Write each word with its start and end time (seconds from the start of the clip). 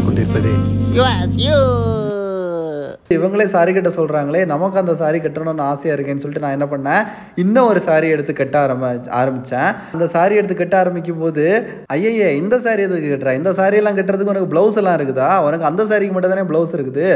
சொல்லிக் 0.00 0.08
கொண்டிருப்பது 0.08 0.52
yours 0.96 1.36
you 1.46 1.56
இவங்களே 3.14 3.44
சாரி 3.52 3.70
கட்ட 3.72 3.90
சொல்கிறாங்களே 3.96 4.40
நமக்கு 4.50 4.76
அந்த 4.80 4.92
சாரி 5.00 5.18
கட்டணும்னு 5.22 5.62
ஆசையாக 5.68 5.94
இருக்கேன்னு 5.94 6.22
சொல்லிட்டு 6.24 6.42
நான் 6.44 6.56
என்ன 6.56 6.66
பண்ணேன்? 6.72 7.06
இன்னும் 7.42 7.68
ஒரு 7.70 7.80
சாரி 7.86 8.08
எடுத்து 8.14 8.32
கட்ட 8.40 8.56
ஆரம்ப 8.60 8.90
ஆரம்பித்தேன் 9.20 9.70
அந்த 9.94 10.06
சாரி 10.12 10.34
எடுத்து 10.40 10.56
கட்ட 10.60 10.74
ஆரம்பிக்கும் 10.82 11.22
போது 11.22 11.44
ஐயையே 11.94 12.28
இந்த 12.42 12.58
சாரி 12.66 12.82
எதுக்கு 12.88 13.08
கட்டுறா? 13.12 13.32
இந்த 13.40 13.52
சாரியெல்லாம் 13.58 13.96
கட்டுறதுக்கு 13.96 14.34
உனக்கு 14.34 14.50
ப்ளவுஸ் 14.52 14.78
எல்லாம் 14.82 14.96
இருக்குதா? 14.98 15.30
உனக்கு 15.46 15.66
அந்த 15.70 15.84
சாரிக்கு 15.90 16.14
மட்டும் 16.16 16.34
தானே 16.34 16.44
ப்ளவுஸ் 16.50 16.74
இருக்குது. 16.78 17.06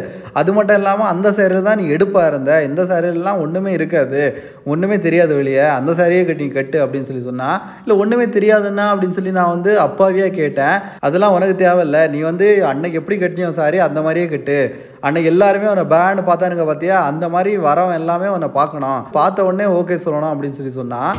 அது 0.40 0.52
மட்டும் 0.56 0.78
இல்லாமல் 0.80 1.10
அந்த 1.12 1.30
சாரியில் 1.38 1.68
தான் 1.68 1.78
நீ 1.82 1.86
எடுப்பாக 1.98 2.30
இருந்த. 2.32 2.50
இந்த 2.68 2.82
சாரியெல்லாம் 2.90 3.42
ஒன்றுமே 3.44 3.72
இருக்காது. 3.78 4.24
ஒன்றுமே 4.72 4.98
தெரியாது 5.06 5.32
வெளியே. 5.40 5.64
அந்த 5.78 5.94
சாரியே 6.00 6.24
கட்டி 6.30 6.44
நீ 6.48 6.54
கட்டு 6.58 6.80
அப்படின்னு 6.86 7.08
சொல்லி 7.10 7.24
சொன்னால் 7.28 7.60
இல்லை 7.84 7.96
ஒன்றுமே 8.04 8.26
தெரியாதுன்னா? 8.38 8.88
அப்படின்னு 8.94 9.18
சொல்லி 9.20 9.34
நான் 9.38 9.54
வந்து 9.54 9.72
அப்பாவியாக 9.86 10.34
கேட்டேன். 10.40 10.76
அதெல்லாம் 11.08 11.36
உனக்கு 11.38 11.56
தேவையில்ல. 11.64 12.00
நீ 12.16 12.20
வந்து 12.30 12.48
அன்னைக்கு 12.72 13.00
எப்படி 13.02 13.18
கட்டினியோ 13.22 13.52
சாரி 13.60 13.80
அந்த 13.88 14.02
மாதிரியே 14.08 14.28
கட்டு. 14.34 14.58
அன்னைக்கு 15.06 15.30
எல்லாருமே 15.30 15.66
உன்னை 15.70 15.82
பேன்னு 15.92 16.22
பார்த்தானுங்க 16.28 16.64
பார்த்தியா 16.68 16.98
அந்த 17.08 17.24
மாதிரி 17.32 17.50
வரவன் 17.64 17.98
எல்லாமே 18.00 18.28
உன்னை 18.34 18.48
பார்க்கணும். 18.58 19.02
பார்த்த 19.16 19.44
உடனே 19.48 19.64
ஓகே 19.80 19.96
சொல்லணும் 20.04 20.32
அப்படின்னு 20.32 20.58
சொல்லி 20.58 20.72
சொன்னான் 20.78 21.16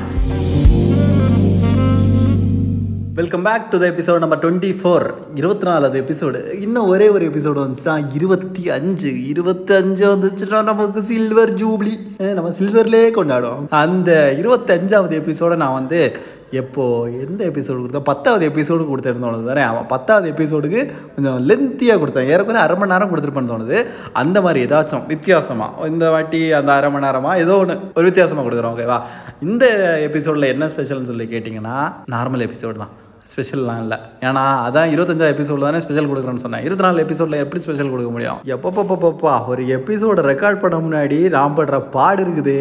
welcome 3.20 3.45
back 3.48 3.70
to 3.73 3.77
the 3.84 3.85
episode 3.91 4.23
number 4.23 4.41
twenty 4.44 4.71
four 4.80 5.05
இருபத்தி 5.39 5.66
நாலாவது 5.67 5.99
எபிசோடு 6.02 6.39
இன்னும் 6.66 6.88
ஒரே 6.94 7.09
ஒரு 7.16 7.25
எபிசோடு 7.30 7.59
வந்துச்சுன்னா 7.63 7.95
இருபத்தி 8.13 8.63
அஞ்சு. 8.77 9.11
இருபத்தி 9.34 9.75
அஞ்சு 9.81 10.03
வந்துச்சுன்னா 10.16 10.61
நமக்கு 10.72 11.02
சில்வர் 11.11 11.53
ஜூப்ளி 11.61 11.94
நம்ம 12.39 12.53
சில்வர்லேயே 12.59 13.11
கொண்டாடுவோம். 13.20 13.67
அந்த 13.83 14.11
இருபத்தஞ்சாவது 14.41 15.16
எபிசோடை 15.22 15.58
நான் 15.63 15.80
வந்து 15.81 16.02
எப்போது 16.62 17.22
எந்த 17.26 17.41
எபிசோடு 17.52 17.80
கொடுத்தா? 17.81 18.02
பத்தாவது 18.09 18.44
எபிசோடு 18.49 18.84
கொடுத்துருந்தோம் 18.90 19.36
தோணுது 19.36 19.49
தானே. 19.52 19.63
அவன் 19.72 19.88
பத்தாவது 19.94 20.27
எபிசோடுக்கு 20.34 20.81
கொஞ்சம் 21.16 21.40
லென்த்தியாக 21.49 21.99
கொடுத்தேன். 22.02 22.30
ஏறக்குறைய 22.34 22.66
அரை 22.66 22.76
மணி 22.81 22.94
நேரம் 22.94 23.12
கொடுத்துருப்பேன்னு 23.13 23.53
தோணுது. 23.53 23.80
அந்த 24.23 24.42
மாதிரி 24.47 24.66
ஏதாச்சும் 24.67 25.08
வித்தியாசமாக 25.14 25.88
இந்த 25.94 26.09
வாட்டி 26.16 26.42
அந்த 26.59 26.72
அரை 26.78 26.92
மணி 26.95 27.06
நேரமாக 27.08 27.44
ஏதோ 27.45 27.56
ஒன்று 27.64 27.78
ஒரு 27.97 28.06
வித்தியாசமாக 28.09 28.45
கொடுக்குறோம் 28.47 28.75
ஓகேவா 28.75 29.00
இந்த 29.47 29.66
எபிசோடில் 30.09 30.52
என்ன 30.53 30.69
ஸ்பெஷல்னு 30.75 31.11
சொல்லி 31.14 31.28
கேட்டிங்கன்னா 31.34 31.78
நார்மல் 32.16 32.45
எபிசோடு 32.47 32.80
தான். 32.84 32.94
ஸ்பெஷல்லாம் 33.30 33.80
இல்லை. 33.84 33.97
ஏன்னா 34.28 34.41
அதான் 34.66 34.91
இருபத்தஞ்சா 34.94 35.28
எபிசோடு 35.34 35.66
தானே 35.66 35.80
ஸ்பெஷல் 35.84 36.09
கொடுக்குறேன்னு 36.09 36.44
சொன்னேன். 36.44 36.64
இருபத்தி 36.66 36.86
நாலு 36.86 37.03
எபிசோடில் 37.06 37.41
எப்படி 37.44 37.62
ஸ்பெஷல் 37.64 37.89
கொடுக்க 37.94 38.09
முடியும்? 38.16 38.39
எப்பப்பப்பப்பா 38.56 39.34
ஒரு 39.52 39.64
எபிசோடை 39.78 40.23
ரெக்கார்ட் 40.31 40.62
பண்ண 40.64 40.78
முன்னாடி 40.84 41.17
நான் 41.36 41.56
படுற 41.59 41.80
பாடு 41.95 42.22
இருக்குது. 42.25 42.58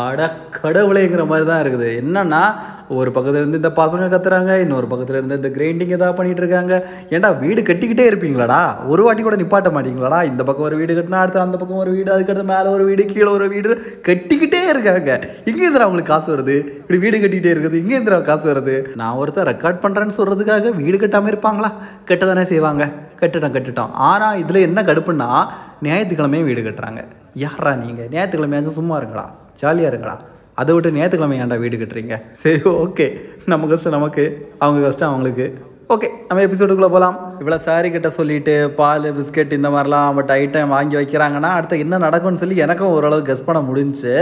அட 0.00 0.26
கடவுளேங்கிற 0.60 1.24
மாதிரி 1.32 1.46
தான் 1.50 1.62
இருக்குது. 1.64 1.88
என்னென்னா 2.02 2.42
ஒரு 2.88 3.10
பக்கத்துலேருந்து 3.10 3.60
இந்த 3.60 3.72
பசங்க 3.76 4.06
கத்துறாங்க 4.14 4.60
இன்னொரு 4.60 4.86
பக்கத்துலேருந்து 4.90 5.38
இந்த 5.40 5.48
கிரைண்டிங் 5.48 5.94
ஏதாவது 5.96 6.22
பண்ணிகிட்டு 6.22 6.42
இருக்காங்க 6.44 6.90
ஏன்டா 7.10 7.38
வீடு 7.38 7.62
கட்டிக்கிட்டே 7.62 8.06
இருப்பீங்களாடா? 8.10 8.86
ஒரு 8.86 9.02
வாட்டி 9.02 9.22
கூட 9.22 9.36
நிப்பாட்ட 9.36 9.70
மாட்டீங்களாடா? 9.76 10.24
இந்த 10.24 10.42
பக்கம் 10.42 10.64
ஒரு 10.64 10.76
வீடு 10.76 10.94
கட்டினா 10.94 11.20
அடுத்து 11.22 11.40
அந்த 11.40 11.56
பக்கம் 11.56 11.76
ஒரு 11.76 11.90
வீடு 11.90 12.14
அதுக்கடுத்து 12.16 12.42
மேலே 12.42 12.68
ஒரு 12.68 12.84
வீடு 12.84 13.04
கீழே 13.04 13.24
ஒரு 13.24 13.48
வீடு 13.48 14.00
கட்டிக்கிட்டே 14.08 14.68
இருக்காங்க. 14.68 15.20
இங்கே 15.44 15.66
அவங்களுக்கு 15.66 16.12
காசு 16.12 16.36
வருது? 16.36 16.56
இப்படி 16.80 16.98
வீடு 16.98 17.18
கட்டிக்கிட்டே 17.18 17.54
இருக்குது 17.54 17.80
இங்கே 17.82 18.20
காசு 18.22 18.54
வருது? 18.54 18.86
நான் 18.94 19.16
ஒருத்தர் 19.16 19.50
ரெக்கார்ட் 19.52 19.82
பண்ணுறேன்னு 19.84 20.16
சொல்கிறதுக்காக 20.18 20.74
வீடு 20.74 20.96
கட்டாமல் 20.96 21.32
இருப்பாங்களா? 21.34 21.72
கட்ட 22.04 22.26
தானே 22.26 22.44
செய்வாங்க. 22.44 22.90
கட்டிட்டோம் 23.20 23.56
கட்டிட்டோம். 23.56 23.90
ஆனால் 23.90 24.38
இதில் 24.38 24.64
என்ன 24.68 24.82
கடுப்புன்னா 24.82 25.46
ஞாயிற்றுக்கிழமையும் 25.82 26.46
வீடு 26.46 26.60
கட்டுறாங்க. 26.60 27.02
யாரா 27.34 27.74
நீங்கள் 27.74 28.08
ஞாயிற்றுக்கிழமையாச்சும் 28.08 28.78
சும்மா 28.80 28.96
இருங்களா 28.96 29.26
ஜாலியாக 29.60 29.96
இருங்களா 29.96 30.18
அதை 30.60 30.72
விட்டு 30.74 30.94
ஞாயிற்றுக்கிழமை 30.96 31.36
ஏன்டா 31.44 31.56
வீடு 31.62 31.76
கட்டுறீங்க? 31.78 32.16
சரி 32.42 32.60
ஓகே 32.82 33.06
நம்ம 33.52 33.68
கஷ்டம் 33.70 33.96
நமக்கு 33.96 34.24
அவங்க 34.64 34.80
கஷ்டம் 34.86 35.10
அவங்களுக்கு. 35.10 35.46
ஓகே 35.94 36.08
நம்ம 36.28 36.42
எபிசோடுக்குள்ளே 36.46 36.90
போகலாம் 36.94 37.16
இவ்வளோ 37.40 37.58
சாரி 37.66 37.88
கிட்ட 37.94 38.08
சொல்லிட்டு 38.18 38.54
பால் 38.78 39.08
பிஸ்கட் 39.16 39.56
இந்த 39.58 39.68
மாதிரிலாம் 39.74 40.16
பட் 40.18 40.32
ஐட்டம் 40.40 40.74
வாங்கி 40.76 40.96
வைக்கிறாங்கன்னா 41.00 41.50
அடுத்து 41.58 41.82
என்ன 41.84 41.98
நடக்கும்னு 42.06 42.42
சொல்லி 42.42 42.56
எனக்கும் 42.66 42.94
ஓரளவு 42.96 43.26
கெஸ் 43.28 43.46
பண்ண 43.48 43.60
முடிஞ்சுச்சு 43.68 44.14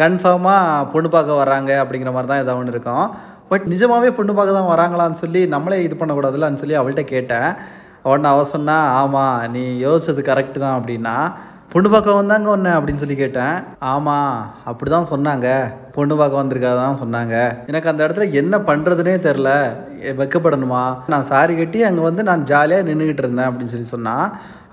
கன்ஃபார்மாக 0.00 0.86
பொண்ணு 0.92 1.10
பார்க்க 1.14 1.40
வராங்க 1.42 1.72
அப்படிங்கிற 1.82 2.12
மாதிரி 2.16 2.30
தான் 2.30 2.42
ஏதாவது 2.42 2.60
ஒன்று 2.62 2.74
இருக்கும். 2.74 3.06
பட் 3.50 3.66
நிஜமாகவே 3.72 4.10
பொண்ணு 4.18 4.32
பார்க்க 4.38 4.58
தான் 4.58 4.70
வராங்களான்னு 4.72 5.20
சொல்லி 5.24 5.42
நம்மளே 5.54 5.78
இது 5.86 5.96
பண்ணக்கூடாதுலான்னு 6.00 6.62
சொல்லி 6.62 6.76
அவள்கிட்ட 6.80 7.04
கேட்டேன். 7.14 7.50
உடனே 8.10 8.28
அவள் 8.32 8.50
சொன்னால் 8.54 8.88
ஆமாம் 9.02 9.38
நீ 9.54 9.62
யோசிச்சது 9.84 10.22
கரெக்டு 10.30 10.58
தான் 10.64 10.76
அப்படின்னா 10.78 11.14
பொண்ணு 11.76 11.88
பார்க்க 11.92 12.12
வந்தாங்க 12.18 12.48
ஒன்று 12.52 12.70
அப்படின்னு 12.74 13.00
சொல்லி 13.00 13.16
கேட்டேன். 13.16 13.56
ஆமாம் 13.94 14.36
அப்படி 14.70 14.88
தான் 14.90 15.08
சொன்னாங்க. 15.10 15.48
பொண்ணு 15.96 16.14
பார்க்க 16.16 16.40
வந்திருக்காது 16.40 16.78
தான் 16.82 16.98
சொன்னாங்க. 17.00 17.34
எனக்கு 17.70 17.90
அந்த 17.90 18.00
இடத்துல 18.06 18.26
என்ன 18.40 18.58
பண்ணுறதுனே 18.68 19.14
தெரில 19.26 19.50
வெக்கப்படணுமா? 20.20 20.82
நான் 21.12 21.26
சாரி 21.30 21.54
கட்டி 21.56 21.82
அங்கே 21.88 22.02
வந்து 22.08 22.22
நான் 22.28 22.46
ஜாலியாக 22.50 22.86
நின்றுக்கிட்டு 22.88 23.24
இருந்தேன் 23.24 23.48
அப்படின்னு 23.48 23.74
சொல்லி 23.74 23.88
சொன்னான் 23.94 24.26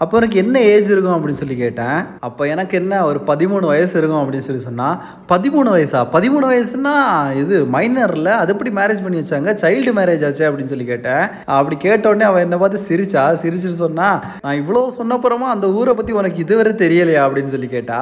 அப்போ 0.03 0.17
எனக்கு 0.21 0.37
என்ன 0.43 0.55
ஏஜ் 0.73 0.89
இருக்கும் 0.93 1.15
அப்படின்னு 1.15 1.41
சொல்லி 1.41 1.57
கேட்டேன். 1.63 1.99
அப்போ 2.27 2.43
எனக்கு 2.53 2.75
என்ன 2.81 3.03
ஒரு 3.09 3.21
பதிமூணு 3.29 3.65
வயசு 3.73 3.95
இருக்கும் 3.99 4.21
அப்படின்னு 4.21 4.47
சொல்லி 4.47 4.63
சொன்னால் 4.67 4.97
பதிமூணு 5.31 5.69
வயசா? 5.75 6.01
பதிமூணு 6.15 6.45
வயசுனா 6.51 6.95
இது 7.41 7.57
மைனரில் 7.75 8.31
அது 8.41 8.51
எப்படி 8.55 8.71
மேரேஜ் 8.79 9.03
பண்ணி 9.05 9.19
வச்சாங்க? 9.21 9.51
சைல்டு 9.63 9.93
மேரேஜ் 9.99 10.25
ஆச்சு 10.29 10.43
அப்படின்னு 10.49 10.73
சொல்லி 10.73 10.87
கேட்டேன். 10.91 11.23
அப்படி 11.59 11.77
கேட்டோடனே 11.87 12.27
அவன் 12.31 12.45
என்னை 12.47 12.59
பார்த்து 12.63 12.87
சிரிச்சா 12.89 13.23
சிரிச்சிட்டு 13.43 13.81
சொன்னா 13.85 14.09
நான் 14.45 14.59
இவ்வளோ 14.61 14.83
சொன்னப்புறமா 14.99 15.49
அந்த 15.55 15.69
ஊரை 15.79 15.93
பற்றி 15.99 16.13
உனக்கு 16.21 16.43
இதுவரை 16.45 16.73
தெரியலையா 16.85 17.23
அப்படின்னு 17.27 17.53
சொல்லி 17.55 17.69
கேட்டா 17.75 17.99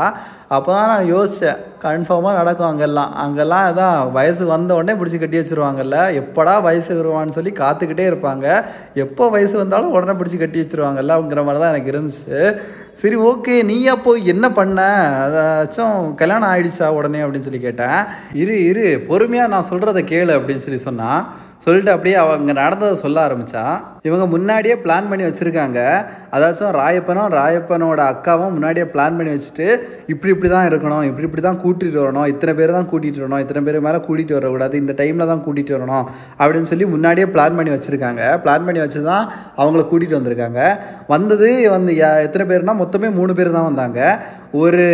அப்போ 0.55 0.69
தான் 0.75 0.89
நான் 0.91 1.09
யோசித்தேன் 1.13 1.59
கன்ஃபார்மாக 1.83 2.37
நடக்கும் 2.39 2.69
அங்கெல்லாம். 2.69 3.11
அங்கெல்லாம் 3.23 3.65
அதான் 3.69 4.11
வயசு 4.17 4.43
வந்த 4.45 4.71
உடனே 4.77 4.93
பிடிச்சி 4.99 5.19
கட்டி 5.19 5.37
வச்சிருவாங்கல்ல. 5.39 5.97
எப்படா 6.21 6.53
வயசு 6.67 6.89
வருவான்னு 6.97 7.35
சொல்லி 7.37 7.51
காத்துக்கிட்டே 7.61 8.05
இருப்பாங்க. 8.11 8.45
எப்போ 9.03 9.29
வயசு 9.35 9.55
வந்தாலும் 9.57 9.95
உடனே 9.97 10.15
பிடிச்சி 10.19 10.39
கட்டி 10.41 10.61
வச்சிருவாங்கல்ல 10.61 11.15
அப்படிங்கிற 11.15 11.43
மாதிரி 11.47 11.63
தான் 11.63 11.73
எனக்கு 11.73 11.93
இருந்துச்சு. 11.93 12.39
சரி 13.01 13.19
ஓகே 13.29 13.55
நீ 13.71 13.77
அப்போ 13.95 14.13
என்ன 14.33 14.45
பண்ண? 14.59 14.79
அதாச்சும் 15.25 16.15
கல்யாணம் 16.21 16.51
ஆயிடுச்சா 16.51 16.89
உடனே 16.99 17.21
அப்படின்னு 17.25 17.47
சொல்லி 17.49 17.61
கேட்டேன். 17.67 18.01
இரு 18.41 18.57
இரு. 18.71 18.87
பொறுமையாக 19.11 19.53
நான் 19.55 19.69
சொல்கிறத 19.71 20.03
கேளு 20.13 20.33
அப்படின்னு 20.39 20.65
சொல்லி 20.67 20.81
சொன்னான் 20.89 21.21
சொல்லிட்டு 21.65 21.91
அப்படியே 21.93 22.15
அவங்க 22.21 22.51
நடந்ததை 22.59 22.95
சொல்ல 23.01 23.17
ஆரம்பித்தான் 23.21 23.73
இவங்க 24.07 24.25
முன்னாடியே 24.25 24.75
பிளான் 24.83 25.09
பண்ணி 25.09 25.23
வச்சுருக்காங்க. 25.27 25.79
அதாச்சும் 26.35 26.73
ராயப்பனும் 26.79 27.29
ராயப்பனோட 27.37 28.01
அக்காவும் 28.11 28.53
முன்னாடியே 28.55 28.85
பிளான் 28.93 29.17
பண்ணி 29.17 29.31
வச்சுட்டு 29.35 29.67
இப்படி 30.13 30.31
இப்படி 30.35 30.49
தான் 30.55 30.67
இருக்கணும் 30.69 31.05
இப்படி 31.09 31.27
இப்படி 31.27 31.43
தான் 31.47 31.61
கூட்டிகிட்டு 31.63 32.01
வரணும் 32.03 32.27
இத்தனை 32.33 32.53
பேர் 32.59 32.75
தான் 32.77 32.89
கூட்டிகிட்டு 32.91 33.23
வரணும் 33.23 33.41
இத்தனை 33.43 33.61
பேர் 33.67 33.79
மேலே 33.87 33.99
கூட்டிகிட்டு 34.07 34.37
வரக்கூடாது 34.37 34.75
இந்த 34.83 34.93
டைமில் 35.01 35.31
தான் 35.31 35.43
கூட்டிகிட்டு 35.45 35.75
வரணும் 35.77 36.05
அப்படின்னு 36.41 36.69
சொல்லி 36.71 36.87
முன்னாடியே 36.93 37.27
பிளான் 37.33 37.57
பண்ணி 37.57 37.73
வச்சுருக்காங்க. 37.75 38.23
பிளான் 38.43 38.65
பண்ணி 38.67 38.81
வச்சு 38.83 39.01
தான் 39.11 39.23
அவங்கள 39.61 39.83
கூட்டிகிட்டு 39.91 40.19
வந்திருக்காங்க. 40.19 40.61
வந்தது 41.13 41.49
வந்து 41.75 41.91
எத்தனை 42.27 42.45
பேர்னா 42.51 42.75
மொத்தமே 42.83 43.09
மூணு 43.19 43.33
பேர் 43.39 43.57
தான் 43.57 43.69
வந்தாங்க. 43.69 43.99
ஒரு 44.61 44.85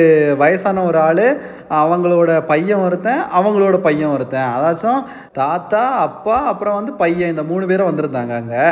வயசான 0.41 0.81
ஒரு 0.89 0.99
ஆள் 1.05 1.25
அவங்களோட 1.77 2.31
பையன் 2.51 2.83
ஒருத்தன் 2.87 3.21
அவங்களோட 3.37 3.77
பையன் 3.87 4.13
ஒருத்தன். 4.15 4.51
அதாச்சும் 4.57 5.01
தாத்தா 5.39 5.81
அப்பா 6.05 6.35
அப்புறம் 6.51 6.77
வந்து 6.79 6.93
பையன் 7.01 7.31
இந்த 7.33 7.43
மூணு 7.51 7.65
பேரும் 7.71 7.89
வந்திருந்தாங்க 7.89 8.33
அங்கே. 8.41 8.65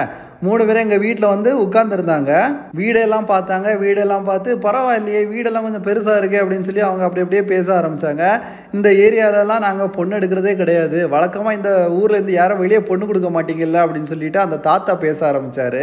மூணு 0.45 0.63
பேரும் 0.67 0.83
எங்கள் 0.85 1.01
வீட்டில் 1.03 1.33
வந்து 1.33 1.49
உட்காந்துருந்தாங்க 1.65 2.31
வீடெல்லாம் 2.79 3.27
பார்த்தாங்க. 3.31 3.67
வீடெல்லாம் 3.83 4.25
பார்த்து 4.29 4.55
பரவாயில்லையே 4.65 5.21
வீடெல்லாம் 5.33 5.65
கொஞ்சம் 5.67 5.85
பெருசாக 5.87 6.19
இருக்கே 6.21 6.39
அப்படின்னு 6.43 6.67
சொல்லி 6.69 6.83
அவங்க 6.87 7.03
அப்படி 7.07 7.23
அப்படியே 7.25 7.43
பேச 7.51 7.67
ஆரம்பித்தாங்க 7.79 8.23
இந்த 8.77 8.89
ஏரியாவிலலாம் 9.05 9.65
நாங்கள் 9.67 9.93
பொண்ணு 9.97 10.17
எடுக்கிறதே 10.19 10.53
கிடையாது. 10.61 10.99
வழக்கமாக 11.13 11.57
இந்த 11.59 11.71
ஊரில் 11.99 12.17
இருந்து 12.17 12.39
யாரும் 12.39 12.61
வெளியே 12.63 12.81
பொண்ணு 12.89 13.07
கொடுக்க 13.11 13.29
மாட்டீங்கல்ல 13.37 13.83
அப்படின்னு 13.85 14.11
சொல்லிட்டு 14.13 14.41
அந்த 14.45 14.59
தாத்தா 14.69 14.95
பேச 15.05 15.19
ஆரம்பித்தார் 15.31 15.81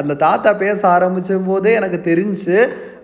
அந்த 0.00 0.18
தாத்தா 0.26 0.52
பேச 0.64 0.80
ஆரம்பிச்சும் 0.96 1.48
போதே 1.50 1.72
எனக்கு 1.80 2.00
தெரிஞ்சு 2.10 2.58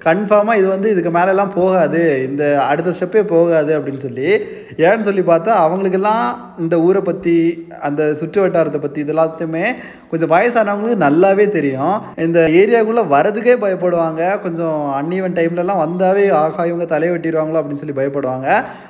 கன்ஃபார்மாக 0.04 0.56
இது 0.56 0.69
வந்து 0.69 0.91
இதுக்கு 0.91 1.10
மேலெல்லாம் 1.10 1.53
போகாது 1.54 2.26
இந்த 2.31 2.44
அடுத்த 2.62 2.92
ஸ்டெப்பே 2.98 3.22
போகாது 3.26 3.78
அப்படின்னு 3.78 4.04
சொல்லி 4.06 4.28
ஏன்னு 4.76 5.06
சொல்லி 5.09 5.20
பார்த்தா 5.20 5.53
அவங்களுக்கெல்லாம் 5.65 6.25
இந்த 6.59 6.81
ஊரை 6.81 7.00
பற்றி 7.00 7.37
அந்த 7.81 8.14
சுற்று 8.14 8.41
வட்டாரத்தை 8.43 8.81
பற்றி 8.81 9.00
இது 9.00 9.14
எல்லாத்தையுமே 9.14 9.64
கொஞ்சம் 10.10 10.31
வயசானவங்களுக்கு 10.31 11.04
நல்லாவே 11.04 11.48
தெரியும். 11.48 11.94
இந்த 12.17 12.40
ஏரியாக்குள்ளே 12.40 13.05
வரதுக்கே 13.14 13.55
பயப்படுவாங்க. 13.64 14.40
கொஞ்சம் 14.40 14.79
அன்ஈவன் 15.00 15.37
டைம்லலாம் 15.38 15.82
வந்தாவே 15.84 16.31
ஆகா 16.31 16.64
இவங்க 16.64 16.84
தலையை 16.84 17.17
வெட்டிடுவாங்களோ? 17.17 17.61
அப்படின்னு 17.61 17.82
சொல்லி 17.82 17.96
பயப்படுவாங்க. 18.00 18.49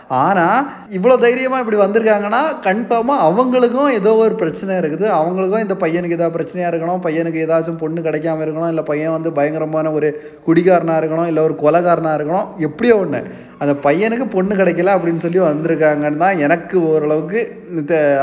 ஆனால் 0.09 0.67
இவ்வளோ 0.91 1.19
தைரியமாக 1.19 1.63
இப்படி 1.63 1.79
வந்திருக்காங்கன்னா 1.83 2.41
கன்ஃபார்மாக 2.63 3.25
அவங்களுக்கும் 3.29 3.93
ஏதோ 3.93 4.17
ஒரு 4.17 4.35
பிரச்சனை 4.35 4.77
இருக்குது. 4.77 5.07
அவங்களுக்கும் 5.21 5.61
இந்த 5.61 5.75
பையனுக்கு 5.75 6.11
ஏதாவது 6.11 6.37
பிரச்சனையாக 6.39 6.71
இருக்கணும் 6.73 7.01
பையனுக்கு 7.01 7.45
ஏதாச்சும் 7.47 7.79
பொண்ணு 7.79 8.01
கிடைக்காம 8.01 8.45
இருக்கணும் 8.45 8.69
இல்லை 8.69 8.85
பையன் 8.85 9.13
வந்து 9.13 9.33
பயங்கரமான 9.33 9.93
ஒரு 9.93 10.11
குடிகாரனாக 10.47 11.01
இருக்கணும் 11.01 11.27
இல்லை 11.27 11.43
ஒரு 11.43 11.55
கொலகாரனாக 11.63 12.19
இருக்கணும் 12.19 12.47
எப்படியோ 12.59 12.97
ஒன்று 12.97 13.23
அந்த 13.63 13.73
பையனுக்கு 13.87 14.27
பொண்ணு 14.37 14.55
கிடைக்கல 14.61 14.95
அப்படின்னு 14.97 15.25
சொல்லி 15.25 15.41
வந்திருக்காங்கன்னு 15.49 16.23
தான் 16.25 16.41
எனக்கு 16.47 16.77
ஓரளவுக்கு 16.91 17.41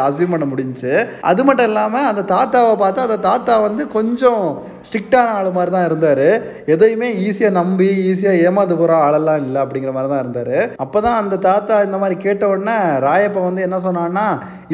அசியூம் 0.06 0.34
பண்ண 0.34 0.46
முடிஞ்சுச்சு. 0.52 0.92
அது 1.30 1.42
மட்டும் 1.48 1.70
இல்லாமல் 1.70 2.08
அந்த 2.10 2.22
தாத்தாவை 2.34 2.74
பார்த்தா 2.84 3.06
அந்த 3.08 3.18
தாத்தா 3.28 3.54
வந்து 3.68 3.84
கொஞ்சம் 3.96 4.44
ஸ்ட்ரிக்டான 4.88 5.34
ஆள் 5.38 5.50
மாதிரி 5.58 5.72
தான் 5.76 5.88
இருந்தார். 5.90 6.28
எதையுமே 6.74 7.10
ஈஸியாக 7.28 7.58
நம்பி 7.60 7.90
ஈஸியாக 8.12 8.44
ஏமாந்து 8.48 8.78
போகிற 8.82 8.96
ஆளெல்லாம் 9.06 9.42
இல்லை 9.46 9.60
அப்படிங்கிற 9.64 9.94
மாதிரி 9.98 10.12
தான் 10.14 10.24
இருந்தார். 10.24 10.58
அப்போ 10.86 10.98
தான் 11.08 11.20
அந்த 11.22 11.40
தாத்தா 11.48 11.78
இந்த 11.88 12.00
மாதிரி 12.04 12.18
கேட்ட 12.26 12.44
உடனே 12.54 12.78
ராயப்பா 13.08 13.44
வந்து 13.48 13.66
என்ன 13.68 13.80
சொன்னான்னா 13.88 14.26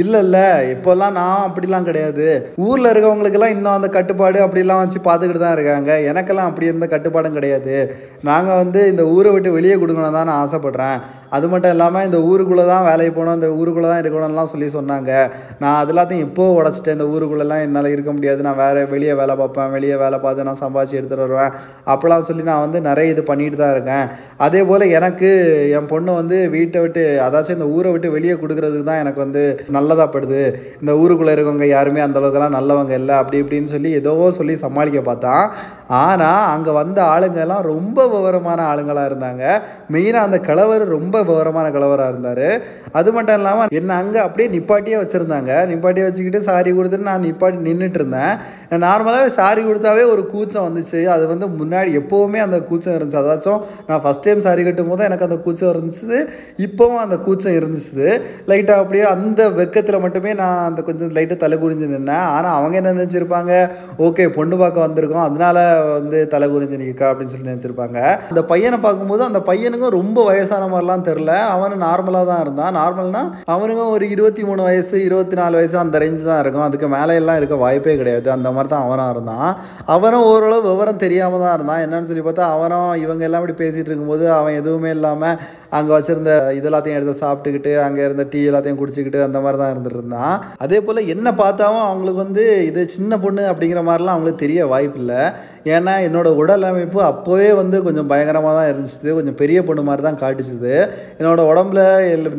இல்லை 0.03 0.21
இல்லை 0.25 0.45
இப்போல்லாம் 0.73 1.15
நான் 1.19 1.45
அப்படிலாம் 1.47 1.87
கிடையாது. 1.89 2.27
ஊரில் 2.67 2.91
இருக்கவங்களுக்கெல்லாம் 2.93 3.55
இன்னும் 3.55 3.77
அந்த 3.77 3.89
கட்டுப்பாடு 3.97 4.39
அப்படிலாம் 4.45 4.83
வச்சு 4.83 4.99
பார்த்துக்கிட்டு 5.09 5.43
தான் 5.45 5.55
இருக்காங்க. 5.57 5.91
எனக்கெல்லாம் 6.11 6.49
அப்படி 6.51 6.69
இருந்த 6.71 6.87
கட்டுப்பாடும் 6.93 7.37
கிடையாது. 7.39 7.75
நாங்கள் 8.29 8.61
வந்து 8.63 8.81
இந்த 8.91 9.03
ஊரை 9.15 9.31
விட்டு 9.33 9.57
வெளியே 9.57 9.77
கொடுக்கணும் 9.81 10.17
தான் 10.19 10.31
நான் 10.33 10.46
ஆசைப்பட்றேன். 10.47 10.99
அது 11.35 11.45
மட்டும் 11.51 11.73
இல்லாமல் 11.75 12.05
இந்த 12.07 12.19
ஊருக்குள்ளே 12.29 12.65
தான் 12.71 12.85
வேலைக்கு 12.89 13.13
போகணும் 13.17 13.37
இந்த 13.39 13.49
ஊருக்குள்ளே 13.59 13.89
தான் 13.91 14.01
இருக்கணும்லாம் 14.01 14.51
சொல்லி 14.53 14.67
சொன்னாங்க. 14.77 15.11
நான் 15.61 15.77
அது 15.81 15.91
எல்லாத்தையும் 15.93 16.25
இப்போ 16.27 16.43
உடச்சிட்டேன். 16.59 16.97
இந்த 16.97 17.07
ஊருக்குள்ளெல்லாம் 17.13 17.63
என்னால் 17.65 17.89
இருக்க 17.95 18.11
முடியாது. 18.17 18.39
நான் 18.47 18.59
வேறு 18.63 18.81
வெளியே 18.93 19.13
வேலை 19.21 19.35
பார்ப்பேன். 19.41 19.71
வெளியே 19.75 19.97
வேலை 20.03 20.19
பார்த்து 20.25 20.47
நான் 20.49 20.61
சம்பாதிச்சு 20.63 20.97
எடுத்துகிட்டு 20.99 21.25
வருவேன். 21.27 21.53
அப்போலாம் 21.93 22.27
சொல்லி 22.29 22.45
நான் 22.51 22.63
வந்து 22.65 22.81
நிறைய 22.89 23.13
இது 23.15 23.23
பண்ணிட்டு 23.31 23.59
தான் 23.63 23.73
இருக்கேன். 23.75 24.05
அதே 24.47 24.61
போல் 24.71 24.85
எனக்கு 24.97 25.29
என் 25.77 25.91
பொண்ணு 25.93 26.11
வந்து 26.21 26.39
வீட்டை 26.55 26.81
விட்டு 26.85 27.03
அதாச்சும் 27.27 27.57
இந்த 27.59 27.69
ஊரை 27.75 27.91
விட்டு 27.95 28.09
வெளியே 28.17 28.35
கொடுக்குறதுக்கு 28.43 28.89
தான் 28.91 29.01
எனக்கு 29.03 29.21
வந்து 29.25 29.43
நல்லதாக 29.77 30.07
படுது. 30.15 30.41
இந்த 30.81 30.93
ஊருக்குள்ளே 31.01 31.35
இருக்கவங்க 31.37 31.67
யாருமே 31.75 32.03
அந்தளவுக்குலாம் 32.07 32.57
நல்லவங்க 32.59 32.93
இல்லை. 33.01 33.15
அப்படி 33.21 33.41
இப்படின்னு 33.43 33.73
சொல்லி 33.75 33.91
ஏதோ 34.01 34.15
சொல்லி 34.39 34.55
சமாளிக்க 34.65 35.01
பார்த்தான். 35.09 35.45
ஆனால் 36.03 36.45
அங்கே 36.53 36.71
வந்த 36.81 36.99
ஆளுங்க 37.13 37.39
எல்லாம் 37.45 37.67
ரொம்ப 37.73 37.99
விவரமான 38.13 38.59
ஆளுங்களாக 38.71 39.09
இருந்தாங்க. 39.09 39.43
மெயினாக 39.93 40.27
அந்த 40.27 40.39
கிழவர் 40.47 40.83
ரொம்ப 40.97 41.16
விவரமான 41.23 41.71
கலவராக 41.75 42.11
இருந்தார். 42.13 42.47
அது 42.99 43.09
மட்டும் 43.13 43.37
இல்லாமல் 43.39 43.73
என்னை 43.79 43.95
அங்கே 43.95 44.19
அப்படியே 44.19 44.47
நிப்பாட்டியே 44.55 44.97
வச்சுருந்தாங்க. 45.01 45.51
நிப்பாட்டியே 45.71 46.05
வச்சுக்கிட்டு 46.07 46.41
சாரி 46.49 46.71
கொடுத்துட்டு 46.71 47.09
நான் 47.11 47.25
நிப்பாட்டி 47.27 47.59
நின்றுட்டு 47.67 47.99
இருந்தேன். 48.01 48.33
நார்மலாகவே 48.85 49.29
சாரி 49.39 49.61
கொடுத்தாவே 49.63 50.03
ஒரு 50.13 50.25
கூச்சம் 50.33 50.67
வந்துச்சு. 50.67 51.01
அது 51.15 51.27
வந்து 51.27 51.47
முன்னாடி 51.59 51.91
எப்போவுமே 52.01 52.41
அந்த 52.47 52.59
கூச்சம் 52.69 52.95
இருந்துச்சு. 52.97 53.21
அதாச்சும் 53.23 53.61
நான் 53.87 54.01
ஃபஸ்ட் 54.05 54.25
டைம் 54.27 54.45
சாரி 54.47 54.63
கட்டும் 54.63 54.91
போது 54.91 55.03
எனக்கு 55.09 55.27
அந்த 55.27 55.37
கூச்சம் 55.45 55.71
இருந்துச்சு. 55.73 56.19
இப்போவும் 56.67 57.03
அந்த 57.05 57.17
கூச்சம் 57.27 57.57
இருந்துச்சு. 57.59 58.07
லைட்டாக 58.51 58.83
அப்படியே 58.83 59.05
அந்த 59.15 59.49
வெக்கத்தில் 59.59 60.03
மட்டுமே 60.05 60.33
நான் 60.41 60.63
அந்த 60.69 60.81
கொஞ்சம் 60.81 61.13
லைட்டாக 61.17 61.39
தலை 61.43 61.57
குனிஞ்சு 61.57 61.87
நின்னேன். 61.95 62.25
ஆனால் 62.35 62.55
அவங்க 62.59 62.77
என்ன 62.81 62.93
நினச்சிருப்பாங்க? 62.99 63.53
ஓகே 64.07 64.27
பொண்ணு 64.37 64.57
பார்க்க 64.57 64.85
வந்திருக்கோம். 64.87 65.25
அதனால 65.27 65.57
வந்து 65.97 66.27
தலை 66.33 66.49
குனிஞ்சு 66.53 66.81
நிற்கா 66.83 67.05
அப்படின்னு 67.11 67.33
சொல்லி 67.33 67.51
நினச்சிருப்பாங்க. 67.51 67.99
அந்த 68.29 68.43
பையனை 68.51 68.79
பார்க்கும்போது 68.87 69.23
அந்த 69.29 69.39
பையனுக்கும் 69.49 69.95
ரொம்ப 69.99 70.23
வயசான 70.29 70.67
மாதிரிலாம் 70.73 71.06
தெரில 71.09 71.31
அவன் 71.53 71.75
நார்மலாக 71.87 72.25
தான் 72.31 72.41
இருந்தான். 72.45 72.73
நார்மல்னால் 72.79 73.29
அவனுக்கும் 73.55 73.93
ஒரு 73.95 74.05
இருபத்தி 74.15 74.43
மூணு 74.49 74.61
வயசு 74.67 74.95
இருபத்தி 75.07 75.35
நாலு 75.41 75.55
வயசு 75.59 75.77
அந்த 75.83 76.01
ரேஞ்சு 76.03 76.23
தான் 76.29 76.41
இருக்கும். 76.43 76.65
அதுக்கு 76.67 76.89
மேலே 76.95 77.15
எல்லாம் 77.21 77.39
இருக்க 77.41 77.57
வாய்ப்பே 77.65 77.95
கிடையாது. 78.01 78.27
அந்த 78.37 78.51
மாதிரி 78.55 78.71
தான் 78.75 78.85
அவனாக 78.87 79.15
இருந்தான். 79.15 79.49
அவனும் 79.95 80.27
ஓரளவு 80.31 80.65
விவரம் 80.69 81.03
தெரியாமல் 81.05 81.43
தான் 81.45 81.55
இருந்தான். 81.57 81.83
என்னன்னு 81.85 82.09
சொல்லி 82.11 82.25
பார்த்தா 82.27 82.47
அவனும் 82.55 82.91
இவங்க 83.05 83.23
எல்லாம் 83.29 83.43
இப்படி 83.43 83.57
பேசிகிட்டு 83.63 83.91
இருக்கும்போது 83.91 84.25
அவன் 84.39 84.59
எதுவுமே 84.61 84.91
இல்லாமல் 84.97 85.37
அங்கே 85.75 85.91
வச்சுருந்த 85.93 86.33
இதெல்லாத்தையும் 86.57 86.97
எடுத்து 86.97 87.21
சாப்பிட்டுக்கிட்டு 87.23 87.71
அங்கே 87.85 88.01
இருந்த 88.07 88.23
டீ 88.33 88.41
எல்லாத்தையும் 88.49 88.79
குடிச்சிக்கிட்டு 88.81 89.19
அந்த 89.27 89.39
மாதிரி 89.43 89.59
தான் 89.61 89.71
இருந்துட்டு 89.73 89.99
இருந்தான். 89.99 90.35
அதே 90.65 90.79
போல் 90.87 91.01
என்ன 91.13 91.27
பார்த்தாவும் 91.41 91.85
அவங்களுக்கு 91.87 92.23
வந்து 92.25 92.45
இது 92.69 92.83
சின்ன 92.95 93.17
பொண்ணு 93.25 93.43
அப்படிங்கிற 93.51 93.83
மாதிரிலாம் 93.89 94.15
அவங்களுக்கு 94.15 94.43
தெரிய 94.45 94.67
வாய்ப்பு 94.73 94.99
இல்லை 95.03 95.21
ஏன்னா 95.73 95.95
என்னோட 96.07 96.27
உடல் 96.41 96.67
அமைப்பு 96.71 97.01
அப்போவே 97.11 97.49
வந்து 97.61 97.77
கொஞ்சம் 97.87 98.09
பயங்கரமாக 98.13 98.55
தான் 98.59 98.69
இருந்துச்சு. 98.71 99.15
கொஞ்சம் 99.19 99.39
பெரிய 99.43 99.59
பொண்ணு 99.69 99.83
மாதிரி 99.89 100.05
தான் 100.07 100.21
காட்டிச்சுது. 100.23 100.75
என்னோட 101.19 101.41
உடம்புல 101.51 101.83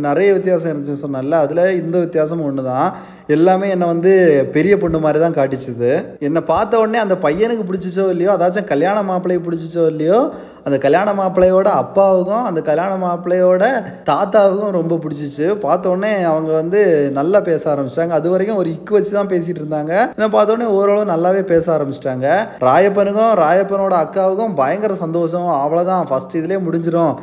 நிறைய 0.08 0.28
வித்தியாசம் 0.38 0.70
இருந்துச்சுன்னு 0.72 1.04
சொன்னால 1.06 1.40
அதில் 1.46 1.64
இந்த 1.82 1.96
வித்தியாசமும் 2.04 2.48
ஒன்று 2.50 2.64
தான் 2.72 2.88
எல்லாமே 3.36 3.66
என்னை 3.74 3.86
வந்து 3.92 4.12
பெரிய 4.56 4.74
பொண்ணு 4.82 4.98
மாதிரி 5.04 5.18
தான் 5.22 5.38
காட்டிச்சுது. 5.38 5.90
என்னை 6.26 6.40
பார்த்த 6.52 6.80
உடனே 6.82 6.98
அந்த 7.04 7.16
பையனுக்கு 7.24 7.64
பிடிச்சிச்சோ 7.70 8.04
இல்லையோ 8.14 8.30
அதாச்சும் 8.34 8.70
கல்யாண 8.70 8.98
மாப்பிள்ளையை 9.08 9.40
பிடிச்சிச்சோ 9.46 9.84
இல்லையோ 9.94 10.20
அந்த 10.66 10.78
கல்யாண 10.84 11.08
மாப்பிள்ளையோட 11.18 11.68
அப்பாவுக்கும் 11.82 12.46
அந்த 12.48 12.60
கல்யாண 12.68 12.92
மாப்பிள்ளையோட 13.02 13.64
தாத்தாவுக்கும் 14.08 14.74
ரொம்ப 14.78 14.94
பிடிச்சிச்சு. 15.04 15.46
பார்த்த 15.64 15.92
உடனே 15.92 16.10
அவங்க 16.30 16.50
வந்து 16.60 16.80
நல்லா 17.18 17.38
பேச 17.48 17.62
ஆரம்பிச்சிட்டாங்க. 17.72 18.14
அது 18.18 18.32
வரைக்கும் 18.32 18.60
ஒரு 18.62 18.70
இக்கு 18.76 18.96
வச்சு 18.96 19.12
தான் 19.18 19.30
பேசிட்டு 19.32 19.60
இருந்தாங்க. 19.62 19.92
என்ன 20.16 20.28
பார்த்த 20.34 20.56
உடனே 20.56 20.68
ஓரளவு 20.78 21.10
நல்லாவே 21.12 21.42
பேச 21.52 21.64
ஆரம்பிச்சிட்டாங்க. 21.76 22.26
ராயப்பனுக்கும் 22.68 23.32
ராயப்பனோட 23.42 23.96
அக்காவுக்கும் 24.04 24.56
பயங்கர 24.60 24.96
சந்தோஷம். 25.04 25.48
அவ்வளோதான் 25.62 26.08
ஃபஸ்ட் 26.10 26.36
இதுலேயே 26.40 26.60
முடிஞ்சிடும் 26.66 27.14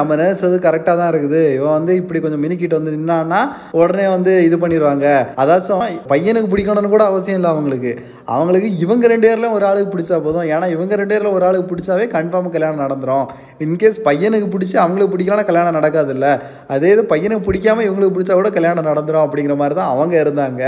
நம்ம 0.00 0.10
நினைச்சது 0.22 0.58
கரெக்டாக 0.68 0.96
தான் 1.00 1.10
இருக்குது. 1.14 1.42
இவன் 1.58 1.76
வந்து 1.78 1.94
இப்படி 2.02 2.20
கொஞ்சம் 2.26 2.44
மினிக்கிட்டு 2.46 2.78
வந்து 2.80 2.94
நின்னான்னா 2.98 3.40
உடனே 3.80 4.06
வந்து 4.16 4.34
இது 4.50 4.58
பண்ணிடுவாங்க. 4.64 5.08
அதாச்சும் 5.44 5.82
பையனுக்கு 6.12 6.50
பிடிக்கணும்னு 6.54 6.92
கூட 6.94 7.04
அவசியம் 7.12 7.38
இல்லை 7.40 7.50
அவங்களுக்கு. 7.54 7.92
அவங்களுக்கு 8.34 8.68
இவங்க 8.84 9.04
ரெண்டு 9.12 9.26
பேர்ல 9.28 9.48
ஒரு 9.56 9.64
ஆளுக்கு 9.70 9.92
பிடிச்சா 9.94 10.16
போதும். 10.26 10.46
ஏன்னா 10.54 10.66
இவங்க 10.74 10.94
ரெண்டு 11.00 11.14
பேரில் 11.14 11.34
ஒரு 11.36 11.44
ஆளுக்கு 11.48 11.70
பிடிச்சாவே 11.72 12.04
கன்ஃபார்ம் 12.16 12.52
கல்யாணம் 12.54 12.82
நடந்துரும். 12.84 13.26
இன்கேஸ் 13.64 13.98
பையனுக்கு 14.08 14.48
பிடிச்சி 14.54 14.76
அவங்களுக்கு 14.82 15.12
பிடிக்கலாம் 15.14 15.48
கல்யாணம் 15.50 15.76
நடக்காதுல்ல. 15.78 16.28
அதே 16.74 16.90
இது 16.94 17.02
பையனுக்கு 17.12 17.46
பிடிக்காம 17.48 17.84
இவங்களுக்கு 17.88 18.14
பிடிச்சா 18.16 18.36
கூட 18.40 18.50
கல்யாணம் 18.56 18.88
நடந்துரும் 18.90 19.24
அப்படிங்கிற 19.26 19.56
மாதிரி 19.62 19.76
தான் 19.80 19.92
அவங்க 19.94 20.14
இருந்தாங்க. 20.24 20.62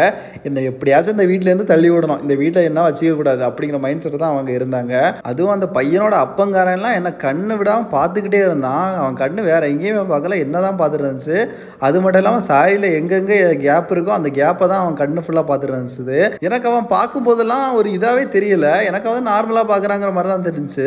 என்னை 0.48 0.64
எப்படியாச்சும் 0.70 1.16
இந்த 1.16 1.26
வீட்டிலேருந்து 1.32 1.68
தள்ளி 1.72 1.90
விடணும். 1.94 2.20
இந்த 2.24 2.36
வீட்டில் 2.42 2.68
என்ன 2.70 2.84
வச்சுக்கக்கூடாது 2.88 3.42
அப்படிங்கிற 3.48 3.80
மைண்ட் 3.86 4.04
செட் 4.06 4.18
தான் 4.24 4.34
அவங்க 4.34 4.52
இருந்தாங்க. 4.58 4.94
அதுவும் 5.30 5.54
அந்த 5.56 5.68
பையனோட 5.78 6.14
அப்பங்காரன்லாம் 6.26 6.96
என்னை 7.00 7.12
கண்ணு 7.26 7.56
விடாமல் 7.60 7.90
பார்த்துக்கிட்டே 7.96 8.42
இருந்தான். 8.48 8.86
அவன் 9.00 9.20
கண்ணு 9.22 9.40
வேறு 9.50 9.70
எங்கேயுமே 9.74 10.04
பார்க்கல. 10.12 10.38
என்ன 10.44 10.60
தான் 10.66 10.78
பார்த்துட்டு 10.80 11.06
இருந்துச்சு. 11.06 11.38
அது 11.86 11.96
மட்டும் 12.04 12.22
இல்லாமல் 12.22 12.46
சாரியில் 12.50 12.88
எங்கெங்கே 13.00 13.38
கேப் 13.64 13.92
இருக்கோ 13.94 14.12
அந்த 14.18 14.30
கேப்பை 14.38 14.65
தான் 14.72 14.82
அவன் 14.82 14.98
கண்ணு 15.00 15.24
ஃபுல்லாக 15.24 15.46
பார்த்துட்டு 15.50 15.74
இருந்துச்சு. 15.76 16.18
எனக்கு 16.46 16.68
அவன் 16.70 16.88
பார்க்கும்போதெல்லாம் 16.96 17.66
ஒரு 17.78 17.88
இதாகவே 17.96 18.24
தெரியல. 18.36 18.68
எனக்கு 18.90 19.10
வந்து 19.10 19.28
நார்மலாக 19.32 19.66
பார்க்குறாங்கிற 19.72 20.10
மாதிரி 20.16 20.32
தான் 20.34 20.46
தெரிஞ்சு. 20.48 20.86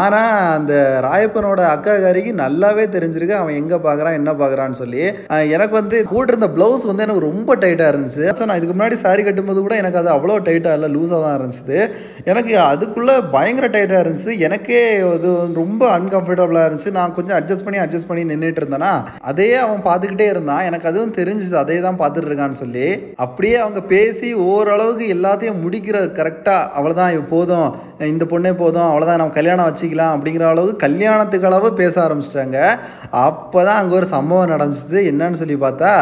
ஆனால் 0.00 0.32
அந்த 0.56 0.74
ராயப்பனோட 1.08 1.60
அக்கா 1.74 1.94
காரிக்கு 2.04 2.34
நல்லாவே 2.44 2.86
தெரிஞ்சிருக்கு. 2.96 3.36
அவன் 3.40 3.58
எங்கே 3.62 3.80
பார்க்குறான் 3.88 4.18
என்ன 4.20 4.30
பார்க்குறான்னு 4.42 4.80
சொல்லி. 4.82 5.04
எனக்கு 5.56 5.74
வந்து 5.80 5.98
கூட 6.14 6.26
இருந்த 6.32 6.50
ப்ளவுஸ் 6.56 6.88
வந்து 6.90 7.06
எனக்கு 7.06 7.26
ரொம்ப 7.28 7.56
டைட்டாக 7.64 7.92
இருந்துச்சு. 7.92 8.24
ஸோ 8.38 8.42
நான் 8.48 8.58
இதுக்கு 8.60 8.76
முன்னாடி 8.76 8.98
சாரி 9.04 9.22
கட்டும்போது 9.28 9.60
கூட 9.66 9.76
எனக்கு 9.82 10.00
அது 10.02 10.10
அவ்வளோ 10.16 10.36
டைட்டாக 10.48 10.76
இல்லை 10.78 10.90
லூஸாக 10.96 11.20
தான் 11.26 11.36
இருந்துச்சு. 11.38 11.78
எனக்கு 12.32 12.52
அதுக்குள்ளே 12.70 13.16
பயங்கர 13.36 13.66
டைட்டாக 13.76 14.02
இருந்துச்சு. 14.04 14.32
எனக்கே 14.46 14.80
அது 15.14 15.30
ரொம்ப 15.62 15.82
அன்கம்ஃபர்டபுளாக 15.98 16.68
இருந்துச்சு. 16.68 16.92
நான் 16.98 17.16
கொஞ்சம் 17.18 17.38
அட்ஜஸ்ட் 17.38 17.66
பண்ணி 17.66 17.80
அட்ஜஸ்ட் 17.84 18.08
பண்ணி 18.10 18.24
நின்றுட்டு 18.32 18.62
இருந்தேனா 18.62 18.92
அதே 19.30 19.48
அவன் 19.64 19.86
பார்த்துக்கிட்டே 19.88 20.28
இருந்தான். 20.34 20.64
எனக்கு 20.68 20.88
அதுவும் 20.90 21.16
தெரிஞ்சிச்சு 21.20 21.58
அதே 21.64 21.78
தான் 21.86 22.00
பார்த்துட்டு 22.02 22.30
இருக்கான்னு 22.30 22.60
சொல்லி. 22.62 22.86
அப்படியே 23.16 23.56
அவங்க 23.56 23.80
பேசி 23.94 24.34
ஓரளவுக்கு 24.34 25.06
எல்லாத்தையும் 25.14 25.62
முடிக்கிற 25.64 25.96
கரெக்டாக 26.18 26.68
அவ்வளோதான் 26.78 27.26
போதும். 27.28 27.70
இந்த 28.12 28.24
பொண்ணே 28.24 28.52
போதும். 28.56 28.88
அவ்வளோதான் 28.90 29.20
நம்ம 29.22 29.36
கல்யாணம் 29.38 29.68
வச்சுக்கலாம். 29.68 30.14
அப்படிங்கிற 30.14 30.44
அளவுக்கு 30.48 30.84
கல்யாணத்துக்கு 30.86 31.46
அளவு 31.46 31.72
பேச 31.72 31.94
ஆரம்பிச்சிட்டாங்க. 32.04 32.78
அப்போ 33.10 33.64
தான் 33.64 33.80
அங்கே 33.82 33.94
ஒரு 33.94 34.06
சம்பவம் 34.06 34.52
நடந்துச்சு. 34.54 35.00
என்னன்னு 35.12 35.40
சொல்லி 35.42 35.54
பார்த்தா 35.54 35.92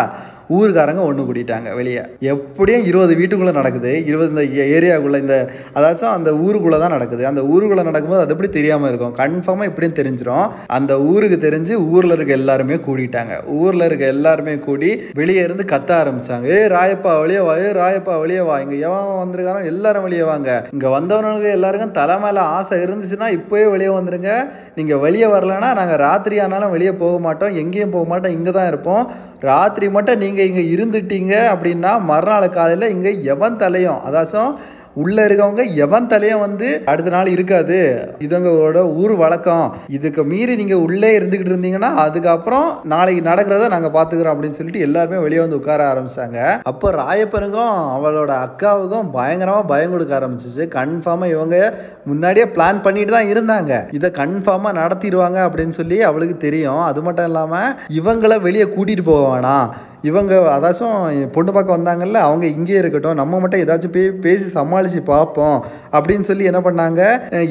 ஊருக்காரங்க 0.58 1.02
ஒன்று 1.08 1.26
கூட்டிட்டாங்க 1.28 1.68
வெளியே. 1.78 2.02
எப்படியும் 2.32 2.86
இருபது 2.90 3.12
வீட்டுக்குள்ளே 3.20 3.54
நடக்குது. 3.58 3.92
இருபது 4.10 4.30
இந்த 4.34 4.44
ஏரியாவுக்குள்ளே 4.76 5.20
இந்த 5.24 5.36
அதாச்சும் 5.78 6.14
அந்த 6.16 6.30
ஊருக்குள்ளே 6.44 6.78
தான் 6.84 6.94
நடக்குது. 6.96 7.24
அந்த 7.30 7.42
ஊருக்குள்ளே 7.52 7.84
நடக்கும்போது 7.90 8.22
அது 8.24 8.34
எப்படி 8.34 8.50
தெரியாமல் 8.58 8.90
இருக்கும்? 8.90 9.14
கன்ஃபார்மாக 9.20 9.70
இப்படியும் 9.70 9.98
தெரிஞ்சிடும் 10.00 10.46
அந்த 10.78 10.92
ஊருக்கு 11.10 11.38
தெரிஞ்சு 11.46 11.74
ஊரில் 11.94 12.16
இருக்க 12.16 12.32
எல்லாருமே 12.40 12.78
கூட்டிட்டாங்க. 12.86 13.34
ஊரில் 13.60 13.86
இருக்க 13.88 14.06
எல்லாருமே 14.16 14.54
கூடி 14.66 14.90
வெளியே 15.20 15.42
இருந்து 15.46 15.66
கத்த 15.74 15.90
ஆரம்பிச்சாங்க. 16.00 16.46
ஏ 16.56 16.60
ராயப்பா 16.76 17.12
வெளியே 17.22 17.42
வா. 17.48 17.54
ஏ 17.64 17.68
ராயப்பா 17.82 18.16
வெளியே 18.24 18.42
வா. 18.48 18.56
இங்கே 18.64 18.78
எவன் 18.88 19.20
வந்திருக்கானோ 19.22 19.62
எல்லாரும் 19.72 20.06
வெளியே 20.08 20.26
வாங்க. 20.32 20.50
இங்கே 20.74 20.88
வந்தவனுக்கு 20.96 21.50
எல்லாருக்கும் 21.58 21.96
தலை 22.00 22.16
மேலே 22.24 22.42
ஆசை 22.56 22.78
இருந்துச்சுன்னா 22.86 23.28
இப்போயே 23.38 23.66
வெளியே 23.74 23.92
வந்துருங்க. 23.98 24.32
நீங்கள் 24.78 25.02
வெளியே 25.06 25.28
வரலன்னா 25.36 25.70
நாங்கள் 25.80 26.02
ராத்திரி 26.06 26.38
ஆனாலும் 26.44 26.74
வெளியே 26.76 26.92
போக 27.04 27.18
மாட்டோம். 27.26 27.56
எங்கேயும் 27.62 27.94
போக 27.96 28.06
மாட்டோம். 28.12 28.36
இங்கே 28.38 28.52
தான் 28.58 28.70
இருப்போம். 28.72 29.04
ராத்திரி 29.48 29.86
மட்டும் 29.96 30.22
நீங்கள் 30.24 30.39
இங்கே 30.48 30.66
இருந்துட்டீங்க 30.74 31.34
அப்படின்னா 31.54 31.94
மறுநாள் 32.10 32.56
காலையில் 32.58 32.92
இங்கே 32.96 33.14
எவன் 33.34 33.62
தலையும் 33.64 34.02
அதாச்சும் 34.08 34.52
உள்ளே 35.00 35.22
இருக்கவங்க 35.26 35.64
எவன் 35.82 36.08
தலையும் 36.12 36.42
வந்து 36.44 36.68
அடுத்த 36.90 37.10
நாள் 37.14 37.28
இருக்காது. 37.34 37.76
இதுங்களோட 38.24 38.78
ஊர் 39.02 39.12
வழக்கம். 39.20 39.66
இதுக்கு 39.96 40.22
மீறி 40.30 40.54
நீங்கள் 40.60 40.82
உள்ளே 40.86 41.10
இருந்துக்கிட்டு 41.18 41.52
இருந்தீங்கன்னா 41.52 41.90
அதுக்கப்புறம் 42.04 42.66
நாளைக்கு 42.92 43.22
நடக்கிறத 43.28 43.68
நாங்கள் 43.74 43.92
பார்த்துக்குறோம் 43.96 44.34
அப்படின்னு 44.34 44.58
சொல்லிட்டு 44.58 44.84
எல்லாருமே 44.86 45.18
வெளியே 45.24 45.40
வந்து 45.42 45.58
உட்கார 45.60 45.84
ஆரம்பிச்சாங்க. 45.90 46.38
அப்போ 46.70 46.90
ராயப்பனுக்கும் 47.00 47.76
அவளோட 47.96 48.32
அக்காவுக்கும் 48.46 49.12
பயங்கரமாக 49.18 49.68
பயம் 49.72 49.94
கொடுக்க 49.94 50.18
ஆரம்பிச்சிச்சு. 50.18 50.66
கன்ஃபார்மாக 50.76 51.34
இவங்க 51.34 51.58
முன்னாடியே 52.10 52.46
பிளான் 52.56 52.82
பண்ணிட்டு 52.86 53.14
தான் 53.16 53.30
இருந்தாங்க. 53.34 53.72
இதை 53.98 54.10
கன்ஃபார்மாக 54.20 54.78
நடத்திடுவாங்க 54.80 55.38
அப்படின்னு 55.46 55.76
சொல்லி 55.80 56.00
அவளுக்கு 56.10 56.38
தெரியும். 56.46 56.82
அது 56.90 57.02
மட்டும் 57.08 57.30
இல்லாமல் 57.32 57.76
இவங்கள 58.00 58.40
வெளியே 58.48 58.66
கூட்டிகிட்டு 58.74 59.06
போவானா 59.12 59.56
இவங்க 60.08 60.34
அதாச்சும் 60.56 60.96
பொண்ணு 61.36 61.50
பார்க்க 61.52 61.76
வந்தாங்கல்ல 61.76 62.18
அவங்க 62.26 62.44
இங்கேயே 62.56 62.78
இருக்கட்டும் 62.82 63.18
நம்ம 63.20 63.40
மட்டும் 63.42 63.62
ஏதாச்சும் 63.64 63.94
போய் 63.96 64.08
பேசி 64.26 64.46
சமாளித்து 64.56 65.02
பார்ப்போம் 65.10 65.58
அப்படின்னு 65.96 66.26
சொல்லி 66.28 66.44
என்ன 66.50 66.60
பண்ணாங்க? 66.66 67.00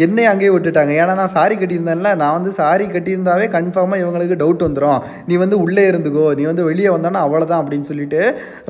என்னை 0.05 0.25
அங்கேயே 0.31 0.51
விட்டுட்டாங்க. 0.53 0.91
ஏன்னா 1.01 1.13
நான் 1.21 1.33
சாரி 1.35 1.55
கட்டியிருந்தேன்ல 1.55 2.11
நான் 2.21 2.35
வந்து 2.37 2.51
சாரி 2.59 2.85
கட்டியிருந்தாவே 2.95 3.45
கன்ஃபார்மாக 3.55 4.01
இவங்களுக்கு 4.03 4.37
டவுட் 4.41 4.65
வந்துடும் 4.67 4.99
நீ 5.27 5.35
வந்து 5.43 5.59
உள்ளே 5.65 5.83
இருந்துக்கோ 5.91 6.25
நீ 6.39 6.45
வந்து 6.51 6.63
வெளியே 6.69 6.89
வந்தானா 6.95 7.21
அவ்வளோதான் 7.25 7.61
அப்படின்னு 7.61 7.89
சொல்லிட்டு 7.91 8.21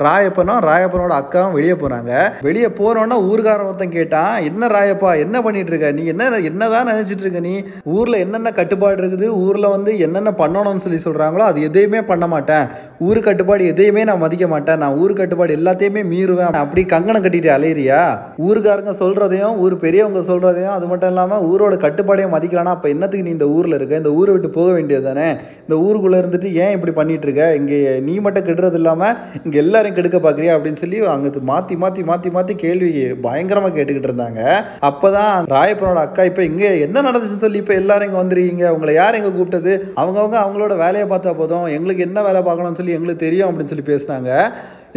ராயப்பனும் 0.06 0.62
ராயப்பனோட 0.70 1.14
அக்காவும் 1.22 1.56
வெளியே 1.58 1.78
போகிறாங்க 1.84 2.12
வெளியே 2.48 2.70
போனோன்னா 2.80 3.20
ஊர்காரன் 3.30 3.70
ஒருத்தன் 3.70 3.96
கேட்டான் 3.98 4.34
என்ன 4.50 4.68
ராயப்பா 4.76 5.12
என்ன 5.26 5.42
பண்ணிட்டு 5.42 5.72
இருக்க? 5.74 5.92
நீ 6.00 6.06
என்ன 6.14 6.42
என்னதான் 6.50 6.90
நினச்சிட்டு 6.92 7.26
இருக்க 7.26 7.40
நீ? 7.40 7.56
ஊரில் 7.96 8.22
என்னென்ன 8.26 8.52
கட்டுப்பாடு 8.60 9.02
இருக்குது? 9.04 9.28
ஊரில் 9.46 9.74
வந்து 9.76 9.92
என்னென்ன 10.08 10.34
பண்ணணும்னு 10.42 10.86
சொல்லி 10.86 11.02
சொல்கிறாங்களோ 11.08 11.46
அது 11.52 11.66
எதையுமே 11.70 12.02
பண்ண 12.12 12.28
மாட்டேன். 12.28 12.68
ஊர் 13.08 13.20
கட்டுப்பாடு 13.28 13.68
எதையுமே 13.72 14.04
நான் 14.10 14.22
மதிக்க 14.24 14.46
மாட்டேன். 14.54 14.80
நான் 14.84 14.98
ஊர் 15.04 15.14
கட்டுப்பாடு 15.20 15.58
எல்லாத்தையுமே 15.60 16.04
மீறுவேன். 16.14 16.58
அப்படி 16.64 16.82
கங்கணம் 16.94 17.26
கட்டிட்டு 17.26 17.52
அலையிறியா? 17.58 18.00
ஊருக்காரங்க 18.48 18.94
சொல்கிறதையும் 19.04 19.56
ஊர் 19.64 19.76
பெரியவங்க 19.86 20.22
சொல்கிறதையும் 20.32 20.76
அது 20.78 20.86
மட்டும் 20.92 21.12
இல்லாமல் 21.14 21.44
ஊரோட 21.52 21.76
கட்டுப்பாடையும் 21.86 22.34
மதிக்கலானா 22.36 22.74
அப்போ 22.78 22.90
என்னத்துக்கு 22.96 23.28
நீ 23.28 23.34
இந்த 23.38 23.48
ஊரில் 23.56 23.78
இருக்க? 23.80 24.02
இந்த 24.04 24.14
ஊரை 24.20 24.32
விட்டு 24.36 24.52
போக 24.58 24.70
வேண்டியது 24.78 25.06
தானே? 25.10 25.28
இந்த 25.66 25.76
ஊருக்குள்ளே 25.86 26.20
இருந்துட்டு 26.22 26.52
ஏன் 26.64 26.76
இப்படி 26.78 26.94
பண்ணிட்டு 27.00 27.28
இருக்க? 27.28 27.46
இங்கே 27.60 27.80
நீ 28.08 28.16
மட்டும் 28.26 28.48
கெடுறது 28.50 28.80
இல்லாமல் 28.82 29.16
இங்கே 29.46 29.60
எல்லாரையும் 29.64 29.98
கெடுக்க 29.98 30.20
பார்க்குறியா 30.26 30.54
அப்படின்னு 30.58 30.82
சொல்லி 30.84 31.00
அங்கே 31.16 31.32
மாற்றி 31.52 31.76
மாற்றி 31.84 32.04
மாற்றி 32.10 32.30
மாற்றி 32.38 32.56
கேள்வி 32.64 32.90
பயங்கரமாக 33.26 33.74
கேட்டுக்கிட்டு 33.78 34.10
இருந்தாங்க. 34.12 34.42
அப்போ 34.90 35.08
தான் 35.18 35.50
ராயப்பனோட 35.56 36.00
அக்கா 36.08 36.24
இப்போ 36.32 36.44
இங்கே 36.50 36.72
என்ன 36.86 37.04
நடந்துச்சுன்னு 37.08 37.46
சொல்லி 37.46 37.62
இப்போ 37.64 37.76
எல்லாரும் 37.82 38.08
இங்கே 38.10 38.22
வந்துருக்கீங்க. 38.22 38.66
உங்களை 38.76 38.94
யார் 39.02 39.18
எங்கே 39.20 39.32
கூப்பிட்டது? 39.38 39.74
அவங்கவுங்க 40.02 40.38
அவங்களோட 40.44 40.74
வேலையை 40.84 41.08
பார்த்தா 41.14 41.34
போதும். 41.42 41.68
எங்களுக்கு 41.78 42.06
என்ன 42.08 42.20
வேலை 42.28 42.42
பார்க்கணும்னு 42.48 42.80
சொல்லி 42.82 42.98
எங்களுக்கு 42.98 43.26
தெரியும் 43.26 43.50
அப்படின்னு 43.60 43.76
சொல்லி 43.76 43.92
பேசினாங்க. 43.94 44.32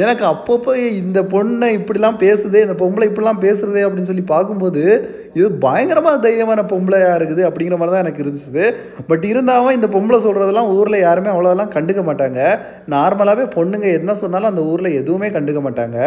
எனக்கு 0.03 0.25
அப்பப்போ 0.33 0.73
இந்த 1.01 1.19
பொண்ணை 1.33 1.67
இப்படிலாம் 1.79 2.21
பேசுதே 2.23 2.61
இந்த 2.67 2.75
பொம்பளை 2.83 3.07
இப்படிலாம் 3.09 3.41
பேசுறதே 3.43 3.81
அப்படின்னு 3.87 4.11
சொல்லி 4.11 4.25
பார்க்கும்போது 4.31 4.83
இது 5.39 5.47
பயங்கரமாக 5.65 6.21
தைரியமான 6.25 6.61
பொம்பளையாக 6.71 7.19
இருக்குது 7.19 7.43
அப்படிங்கிற 7.49 7.77
மாதிரி 7.81 7.93
தான் 7.95 8.05
எனக்கு 8.05 8.23
இருந்துச்சு. 8.25 8.65
பட் 9.11 9.25
இருந்தாலும் 9.31 9.77
இந்த 9.79 9.89
பொம்பளை 9.95 10.19
சொல்கிறதெல்லாம் 10.27 10.71
ஊரில் 10.77 11.05
யாருமே 11.05 11.31
அவ்வளோதெல்லாம் 11.35 11.75
கண்டுக்க 11.77 12.03
மாட்டாங்க. 12.09 12.41
நார்மலாகவே 12.95 13.45
பொண்ணுங்க 13.57 13.89
என்ன 13.99 14.15
சொன்னாலும் 14.23 14.53
அந்த 14.53 14.65
ஊரில் 14.73 14.97
எதுவுமே 15.01 15.31
கண்டுக்க 15.37 15.63
மாட்டாங்க. 15.67 15.99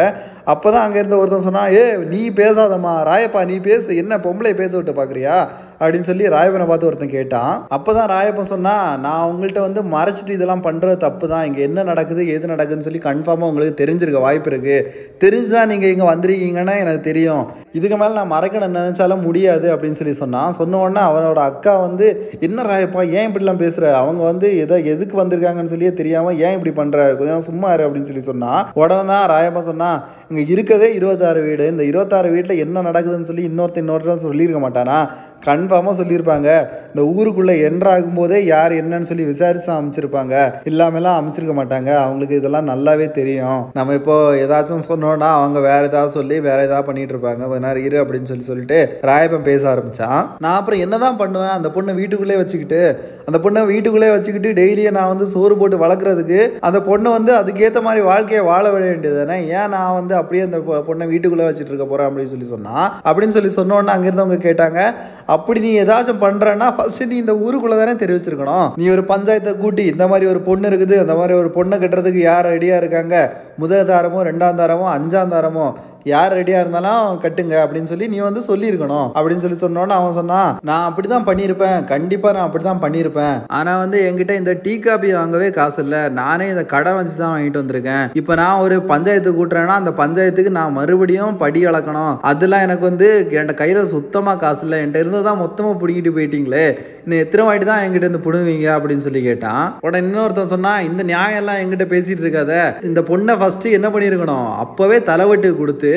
அப்போ 0.54 0.68
தான் 0.74 0.84
அங்கே 0.86 1.00
இருந்த 1.02 1.18
ஒருத்தன் 1.20 1.46
சொன்னால் 1.48 1.72
ஏ 1.78 1.84
நீ 2.14 2.22
பேசாதம்மா 2.42 2.94
ராயப்பா 3.10 3.42
நீ 3.52 3.58
பேசு 3.70 4.00
என்ன 4.04 4.18
பொம்பளை 4.26 4.54
பேச 4.62 4.72
விட்டு 4.76 4.94
பார்க்குறியா? 5.00 5.36
அப்படின்னு 5.80 6.08
சொல்லி 6.10 6.24
ராயப்பனை 6.34 6.66
பார்த்து 6.70 6.88
ஒருத்தன் 6.88 7.14
கேட்டான். 7.16 7.54
அப்போ 7.76 7.90
தான் 7.98 8.10
ராயப்பன் 8.14 8.50
சொன்னா 8.52 8.74
நான் 9.04 9.26
உங்கள்கிட்ட 9.30 9.60
வந்து 9.66 9.82
மறைச்சிட்டு 9.94 10.36
இதெல்லாம் 10.36 10.64
பண்ணுறது 10.66 10.96
தப்பு 11.06 11.26
தான். 11.32 11.44
இங்கே 11.48 11.62
என்ன 11.68 11.84
நடக்குது 11.90 12.22
எது 12.36 12.52
நடக்குதுன்னு 12.52 12.86
சொல்லி 12.88 13.02
கன்ஃபார்மாக 13.08 13.50
உங்களுக்கு 13.52 13.80
தெரிஞ்சிருக்க 13.82 14.20
வாய்ப்பு 14.26 14.50
இருக்குது 14.52 14.86
தெரிஞ்சுதான் 15.24 15.70
நீங்கள் 15.72 15.92
இங்கே 15.94 16.06
வந்திருக்கீங்கன்னா 16.12 16.76
எனக்கு 16.84 17.02
தெரியும். 17.10 17.44
இதுக்கு 17.78 17.96
மேலே 18.02 18.12
நான் 18.20 18.32
மறைக்கணும் 18.34 18.76
நினச்சாலும் 18.78 19.24
முடியாது 19.28 19.66
அப்படின்னு 19.74 19.98
சொல்லி 20.00 20.14
சொன்னான். 20.22 20.52
சொன்ன 20.60 20.80
உடனே 20.84 21.02
அவனோட 21.10 21.40
அக்கா 21.50 21.74
வந்து 21.86 22.06
என்ன 22.48 22.64
ராயப்பா 22.70 23.02
ஏன் 23.18 23.28
இப்படிலாம் 23.28 23.62
பேசுகிற 23.64 23.86
அவங்க 24.02 24.22
வந்து 24.30 24.46
எதை 24.64 24.78
எதுக்கு 24.94 25.14
வந்திருக்காங்கன்னு 25.22 25.72
சொல்லியே 25.74 25.92
தெரியாமல் 26.00 26.38
ஏன் 26.46 26.56
இப்படி 26.58 26.74
பண்ணுற 26.80 27.06
கொஞ்சம் 27.20 27.46
சும்மா 27.48 27.68
இரு 27.74 27.86
அப்படின்னு 27.86 28.10
சொல்லி 28.10 28.24
சொன்னால் 28.30 28.62
உடனே 28.82 29.04
தான் 29.12 29.26
ராயப்பா 29.34 29.62
சொன்னா 29.70 29.90
இங்கே 30.30 30.44
இருக்கதே 30.54 30.88
இருபத்தாறு 30.98 31.40
வீடு. 31.48 31.64
இந்த 31.72 31.84
இருபத்தாறு 31.90 32.28
வீட்டில் 32.34 32.62
என்ன 32.64 32.82
நடக்குதுன்னு 32.88 33.28
சொல்லி 33.30 33.44
இன்னொருத்தன் 33.50 33.84
இன்னொருத்தர் 33.84 34.24
சொல்லியிருக்க 34.26 34.60
மாட்டானா? 34.62 34.98
கன்ஃபார்மாக 35.44 35.94
சொல்லியிருப்பாங்க. 35.96 36.66
இந்த 36.86 37.02
ஊருக்குள்ளே 37.02 37.68
என்ட்ராகும் 37.68 38.14
போதே 38.14 38.44
யார் 38.44 38.72
என்னன்னு 38.72 39.00
சொல்லி 39.00 39.24
விசாரிச்சு 39.24 39.72
அமைச்சிருப்பாங்க. 39.72 40.52
இல்லாமலாம் 40.64 41.18
அமைச்சிருக்க 41.18 41.52
மாட்டாங்க. 41.52 41.94
அவங்களுக்கு 41.96 42.36
இதெல்லாம் 42.36 42.68
நல்லாவே 42.68 43.10
தெரியும். 43.10 43.70
நம்ம 43.72 43.92
இப்போ 43.92 44.34
ஏதாச்சும் 44.34 44.78
சொன்னோன்னா 44.88 45.18
அவங்க 45.18 45.60
வேற 45.60 45.82
ஏதாவது 45.82 46.10
சொல்லி 46.10 46.40
வேற 46.40 46.62
ஏதாவது 46.62 46.82
பண்ணிட்டு 46.82 47.14
இருப்பாங்க. 47.14 47.48
கொஞ்ச 47.48 47.58
நேரம் 47.58 47.84
இரு 47.84 48.04
அப்படின்னு 48.04 48.22
சொல்லி 48.22 48.42
சொல்லிட்டு 48.42 48.98
ராயப்பன் 49.02 49.42
பேச 49.42 49.74
ஆரம்பிச்சான். 49.74 50.28
நான் 50.38 50.56
அப்புறம் 50.56 50.80
என்னதான் 50.80 51.16
பண்ணுவேன்? 51.16 51.48
அந்த 51.48 51.68
பொண்ணை 51.68 51.94
வீட்டுக்குள்ளே 51.94 52.36
வச்சுக்கிட்டு 52.36 53.00
அந்த 53.26 53.50
பொண்ணை 53.50 53.66
வீட்டுக்குள்ளே 53.66 54.10
வச்சுக்கிட்டு 54.10 54.62
டெய்லியும் 54.62 54.90
நான் 54.90 55.08
வந்து 55.08 55.26
சோறு 55.26 55.56
போட்டு 55.56 55.76
வளர்க்குறதுக்கு 55.76 56.48
அந்த 56.60 56.78
பொண்ணை 56.78 57.10
வந்து 57.10 57.34
அதுக்கேற்ற 57.34 57.80
மாதிரி 57.82 58.04
வாழ்க்கையை 58.04 58.44
வாழ 58.44 58.70
விட 58.70 58.84
வேண்டியது 58.84 59.26
தானே 59.26 59.46
ஏன் 59.46 59.68
நான் 59.68 59.94
வந்து 59.94 60.14
அப்படியே 60.14 60.44
அந்த 60.44 60.58
பொ- 60.58 60.82
பொண்ணை 60.90 61.06
வீட்டுக்குள்ளே 61.06 61.48
வச்சுட்டு 61.48 61.72
இருக்க 61.72 61.84
போகிறேன் 61.84 62.06
அப்படின்னு 62.06 62.24
சொல்லி 62.24 62.44
சொன்னான். 62.44 63.00
அப்படின்னு 63.04 63.28
சொல்லி 63.28 63.52
சொன்னோன்னே 63.54 63.94
அங்கேருந்தவங்க 63.94 64.38
கேட்டாங்க 64.46 64.94
அப்படி 65.34 65.58
நீ 65.64 65.70
ஏதாச்சும் 65.82 66.20
பண்ணுறன்னா 66.24 66.66
ஃபஸ்ட்டு 66.76 67.08
நீ 67.10 67.16
இந்த 67.22 67.34
ஊருக்குள்ளே 67.44 67.76
தானே 67.78 67.94
தெரிவிச்சிருக்கணும். 68.02 68.68
நீ 68.80 68.84
ஒரு 68.94 69.02
பஞ்சாயத்தை 69.12 69.52
கூட்டி 69.62 69.84
இந்த 69.92 70.04
மாதிரி 70.10 70.26
ஒரு 70.32 70.40
பொண்ணு 70.48 70.68
இருக்குது 70.70 70.96
அந்த 71.04 71.14
மாதிரி 71.20 71.34
ஒரு 71.42 71.50
பொண்ணை 71.56 71.76
கட்டுறதுக்கு 71.82 72.20
யார் 72.30 72.46
ரெடியாக 72.52 72.80
இருக்காங்க? 72.82 73.14
முதல் 73.62 73.88
தாரமோ 73.90 74.20
ரெண்டாம் 74.30 74.60
தாரமோ 74.60 74.86
அஞ்சாம் 74.96 75.32
தாரமோ? 75.34 75.66
யார் 76.12 76.34
ரெடியாக 76.38 76.62
இருந்தாலும் 76.64 77.04
கட்டுங்க 77.22 77.54
அப்படின்னு 77.62 77.90
சொல்லி 77.92 78.06
நீ 78.12 78.18
வந்து 78.26 78.42
சொல்லியிருக்கணும். 78.48 79.06
அப்படின்னு 79.16 79.44
சொல்லி 79.44 79.58
சொன்னோன்னே 79.62 79.94
அவன் 80.00 80.16
சொன்னான் 80.18 80.50
நான் 80.68 80.86
அப்படி 80.88 81.06
தான் 81.12 81.26
பண்ணியிருப்பேன். 81.28 81.78
கண்டிப்பாக 81.92 82.34
நான் 82.36 82.46
அப்படி 82.48 82.64
தான் 82.68 82.82
பண்ணியிருப்பேன். 82.84 83.36
ஆனால் 83.58 83.80
வந்து 83.82 83.98
என்கிட்ட 84.08 84.34
இந்த 84.40 84.52
டீ 84.64 84.74
காபி 84.84 85.08
வாங்கவே 85.18 85.48
காசு 85.58 85.80
இல்லை. 85.84 86.02
நானே 86.20 86.46
இந்த 86.54 86.64
கடன் 86.74 86.98
வச்சு 86.98 87.14
தான் 87.22 87.32
வாங்கிட்டு 87.34 87.62
வந்திருக்கேன். 87.62 88.04
இப்போ 88.20 88.34
நான் 88.42 88.62
ஒரு 88.66 88.76
பஞ்சாயத்து 88.92 89.32
கூட்டுறேன்னா 89.38 89.76
அந்த 89.82 89.94
பஞ்சாயத்துக்கு 90.02 90.52
நான் 90.58 90.76
மறுபடியும் 90.78 91.40
படி 91.42 91.62
அளக்கணும். 91.70 92.14
அதெல்லாம் 92.32 92.64
எனக்கு 92.66 92.84
வந்து 92.90 93.08
என்கிட்ட 93.22 93.56
கையில் 93.62 93.92
சுத்தமாக 93.94 94.40
காசு 94.44 94.64
இல்லை. 94.66 94.78
என்கிட்ட 94.82 95.02
இருந்தது 95.04 95.26
தான் 95.30 95.42
மொத்தமாக 95.44 95.76
பிடிக்கிட்டு 95.82 96.14
போயிட்டீங்களே. 96.18 96.66
இன்னும் 97.04 97.22
எத்தனை 97.24 97.42
வாட்டி 97.48 97.66
தான் 97.72 97.82
என்கிட்ட 97.86 98.06
இருந்து 98.06 98.24
பிடுங்குவீங்க? 98.28 98.68
அப்படின்னு 98.76 99.06
சொல்லி 99.08 99.24
கேட்டான். 99.28 99.66
உடனே 99.86 100.02
இன்னொருத்தன் 100.04 100.52
சொன்னால் 100.54 100.86
இந்த 100.90 101.02
நியாயம் 101.12 101.40
எல்லாம் 101.42 101.60
என்கிட்ட 101.64 101.88
பேசிட்டு 101.94 102.24
இருக்காத. 102.26 102.54
இந்த 102.90 103.02
பொண்ணை 103.10 103.36
ஃபஸ்ட்டு 103.42 103.76
என்ன 103.80 103.90
பண்ணியிருக்கணும்? 103.96 104.48
அப்போவே 104.64 104.98
தலைவட்டு 105.10 105.50
கொடுத்து 105.62 105.92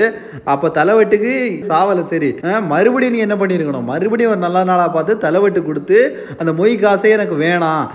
அப்போ 0.53 0.67
தலைவட்டுக்கு 0.77 1.31
சாவலை 1.69 2.03
சரி. 2.11 2.29
மறுபடியும் 2.71 3.15
நீ 3.15 3.21
என்ன 3.27 3.37
பண்ணியிருக்கணும் 3.41 3.89
மறுபடியும் 3.91 4.33
ஒரு 4.33 4.41
நல்ல 4.45 4.63
நாளாக 4.69 4.89
பார்த்து 4.95 5.21
தலைவட்டு 5.25 5.61
கொடுத்து 5.69 5.99
அந்த 6.41 6.51
மொய் 6.61 6.75
காசே 6.83 7.11
எனக்கு 7.17 7.37
வேணாம். 7.45 7.85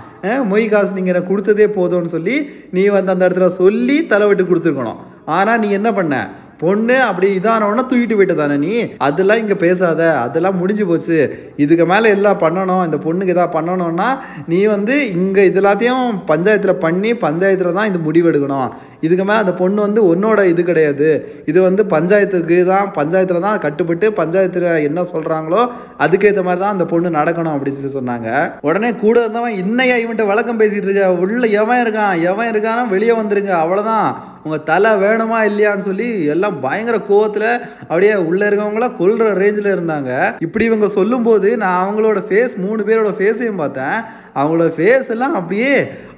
மொய் 0.51 0.65
காசு 0.73 0.97
நீங்கள் 0.97 1.13
எனக்கு 1.13 1.31
கொடுத்ததே 1.31 1.67
போதும்னு 1.77 2.13
சொல்லி 2.15 2.35
நீ 2.77 2.83
வந்து 2.95 3.13
அந்த 3.13 3.23
இடத்துல 3.27 3.49
சொல்லி 3.61 3.97
தலைவட்டு 4.13 4.43
கொடுத்துருக்கணும். 4.43 5.01
ஆனால் 5.37 5.61
நீ 5.63 5.67
என்ன 5.79 5.89
பண்ண? 5.99 6.15
பொண்ணு 6.63 6.97
அப்படி 7.07 7.27
இதானவொன்னா 7.39 7.83
தூக்கிட்டு 7.91 8.17
போயிட்டு 8.17 8.35
தானே 8.41 8.55
நீ? 8.65 8.73
அதெல்லாம் 9.07 9.41
இங்கே 9.43 9.57
பேசாத. 9.63 10.01
அதெல்லாம் 10.25 10.59
முடிஞ்சு 10.61 10.85
போச்சு. 10.89 11.17
இதுக்கு 11.63 11.85
மேலே 11.91 12.09
எல்லாம் 12.17 12.41
பண்ணணும். 12.43 12.83
இந்த 12.87 12.97
பொண்ணுக்கு 13.05 13.33
எதாவது 13.35 13.55
பண்ணணும்னா 13.57 14.09
நீ 14.51 14.59
வந்து 14.75 14.95
இங்கே 15.19 15.45
இது 15.49 15.59
எல்லாத்தையும் 15.61 16.05
பஞ்சாயத்தில் 16.31 16.81
பண்ணி 16.85 17.11
பஞ்சாயத்தில் 17.25 17.77
தான் 17.79 17.89
இது 17.91 17.99
முடிவெடுக்கணும். 18.07 18.69
இதுக்கு 19.05 19.25
மேலே 19.29 19.39
அந்த 19.43 19.53
பொண்ணு 19.61 19.79
வந்து 19.87 20.01
உன்னோட 20.11 20.39
இது 20.51 20.61
கிடையாது. 20.69 21.09
இது 21.51 21.59
வந்து 21.67 21.81
பஞ்சாயத்துக்கு 21.95 22.57
தான் 22.73 22.87
பஞ்சாயத்தில் 22.99 23.45
தான் 23.47 23.59
கட்டுப்பட்டு 23.65 24.05
பஞ்சாயத்தில் 24.19 24.67
என்ன 24.89 25.05
சொல்கிறாங்களோ 25.13 25.61
அதுக்கேற்ற 26.05 26.43
மாதிரி 26.47 26.61
தான் 26.63 26.75
அந்த 26.75 26.85
பொண்ணு 26.93 27.17
நடக்கணும் 27.19 27.53
அப்படின்னு 27.55 27.79
சொல்லி 27.79 27.97
சொன்னாங்க. 27.97 28.29
உடனே 28.69 28.91
கூட 29.03 29.17
இருந்தவன் 29.23 29.59
இன்னையா 29.63 29.97
இவன்ட்ட 30.03 30.25
வழக்கம் 30.31 30.61
பேசிகிட்டு 30.61 30.89
இருக்க? 30.89 31.11
உள்ள 31.25 31.45
எவன் 31.61 31.83
இருக்கான்? 31.83 32.15
எவன் 32.31 32.51
இருக்கானா? 32.53 32.85
வெளியே 32.95 33.13
வந்துருங்க. 33.19 33.53
அவ்வளோதான் 33.63 34.07
உங்கள் 34.45 34.65
தலை 34.69 34.89
வேணுமா 35.03 35.37
இல்லையான்னு 35.49 35.85
சொல்லி 35.87 36.07
எல்லாம் 36.33 36.44
பயங்கர 36.65 36.97
கோவத்தில் 37.09 37.49
அப்படியே 37.89 38.13
உள்ளே 38.29 38.45
இருக்கவங்கள 38.49 38.87
கொல்ற 39.01 39.31
ரேஞ்சில் 39.41 39.73
இருந்தாங்க. 39.75 40.11
இப்படி 40.45 40.65
இவங்க 40.69 40.87
சொல்லும்போது 40.97 41.49
நான் 41.63 41.81
அவங்களோட 41.83 42.21
ஃபேஸ் 42.29 42.55
மூணு 42.65 42.81
பேரோட 42.89 43.11
ஃபேஸையும் 43.19 43.61
பார்த்தேன். 43.63 43.97
அவங்களோட 44.39 44.71
ஃபேஸ் 44.77 45.09
எல்லாம் 45.13 45.35
அப்படியே 45.39 45.73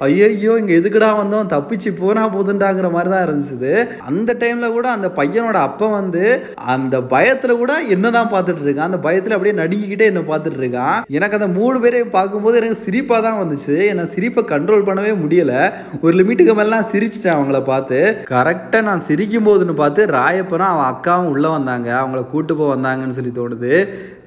ஐயோ 0.06 0.54
இங்கே 0.62 0.76
எதுக்குடா 0.80 1.10
வந்தோம்? 1.20 1.50
தப்பிச்சு 1.54 1.90
போனா 2.00 2.24
போதுண்டாங்கிற 2.36 2.88
மாதிரி 2.96 3.10
தான் 3.14 3.26
இருந்துச்சு. 3.28 3.72
அந்த 4.10 4.36
டைமில் 4.42 4.76
கூட 4.78 4.88
அந்த 4.98 5.08
பையனோட 5.20 5.58
அப்பா 5.68 5.88
வந்து 6.00 6.24
அந்த 6.74 6.96
பயத்தில் 7.14 7.60
கூட 7.62 7.74
என்ன 7.96 8.12
தான் 8.18 8.32
பார்த்துட்டு 8.34 8.66
இருக்கான். 8.66 8.90
அந்த 8.90 9.00
பயத்தில் 9.06 9.36
அப்படியே 9.36 9.56
நடுங்கிக்கிட்டே 9.62 10.10
என்ன 10.12 10.24
பார்த்துட்டு 10.32 10.62
இருக்கான். 10.64 10.98
எனக்கு 11.18 11.38
அந்த 11.40 11.50
மூணு 11.60 11.78
பேரையும் 11.84 12.16
பார்க்கும்போது 12.18 12.60
எனக்கு 12.62 12.80
சிரிப்பாக 12.86 13.22
தான் 13.28 13.40
வந்துச்சு. 13.42 13.76
என்னை 13.92 14.06
சிரிப்பை 14.14 14.44
கண்ட்ரோல் 14.54 14.88
பண்ணவே 14.90 15.14
முடியல. 15.24 15.54
ஒரு 16.02 16.14
லிமிட்டுக்கு 16.20 16.56
மேலாம் 16.60 16.90
சிரிச்சிட்டேன் 16.94 17.36
அவங்கள 17.38 17.62
பார்த்து. 17.72 18.00
கரெக்டாக 18.34 18.88
நான் 18.90 19.06
சிரிக்கும் 19.10 19.48
போதுன்னு 19.50 19.76
பார்த்து 19.84 20.10
ராயப்பனும் 20.20 20.72
அவன் 20.74 20.90
அக்காவும் 20.92 21.32
உள்ளே 21.34 21.50
வந்தாங்க. 21.56 21.90
அவங்கள 22.02 22.22
கூட்டு 22.34 22.54
போக 22.60 22.70
வந்தாங்கன்னு 22.76 23.18
சொல்லி 23.18 23.34
தோணுது. 23.40 23.74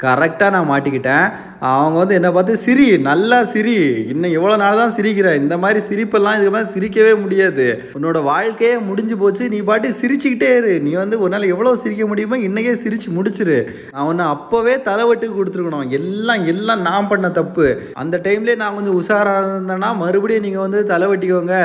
கரெக்டாக 0.05 0.53
நான் 0.55 0.69
மாட்டிக்கிட்டேன். 0.71 1.25
அவங்க 1.71 1.97
வந்து 2.03 2.17
என்னை 2.19 2.31
பார்த்து 2.37 2.53
சிரி 2.65 2.87
நல்லா 3.09 3.39
சிரி. 3.53 3.75
இன்னும் 4.13 4.37
எவ்வளோ 4.39 4.55
நாள் 4.63 4.79
தான் 4.83 4.95
சிரிக்கிற. 4.97 5.29
இந்த 5.43 5.55
மாதிரி 5.63 5.81
சிரிப்பெல்லாம் 5.89 6.37
இதுக்கு 6.37 6.55
மாதிரி 6.55 6.73
சிரிக்கவே 6.75 7.13
முடியாது. 7.23 7.67
உன்னோட 7.97 8.19
வாழ்க்கையே 8.31 8.75
முடிஞ்சு 8.89 9.17
போச்சு. 9.23 9.47
நீ 9.55 9.59
பாட்டு 9.71 9.89
சிரிச்சுக்கிட்டே 10.01 10.51
இரு. 10.61 10.73
நீ 10.87 10.93
வந்து 11.03 11.19
உன்னால் 11.25 11.51
எவ்வளோ 11.55 11.75
சிரிக்க 11.83 12.07
முடியுமோ 12.13 12.39
இன்றைக்கே 12.49 12.75
சிரிச்சு 12.85 13.11
முடிச்சிரு. 13.19 13.59
நான் 13.95 14.09
உன்னை 14.13 14.27
அப்போவே 14.35 14.77
தலைவட்டுக்கு 14.89 15.39
கொடுத்துருக்கணும். 15.39 15.91
எல்லாம் 16.01 16.45
எல்லாம் 16.55 16.85
நான் 16.89 17.11
பண்ண 17.13 17.31
தப்பு. 17.41 17.67
அந்த 18.05 18.19
டைம்லேயே 18.29 18.61
நான் 18.63 18.77
கொஞ்சம் 18.79 18.99
உஷாராக 19.01 19.45
இருந்தேன்னா 19.45 19.91
மறுபடியும் 20.05 20.47
நீங்கள் 20.49 20.67
வந்து 20.67 20.83
தலைவட்டிக்கோங்க. 20.95 21.57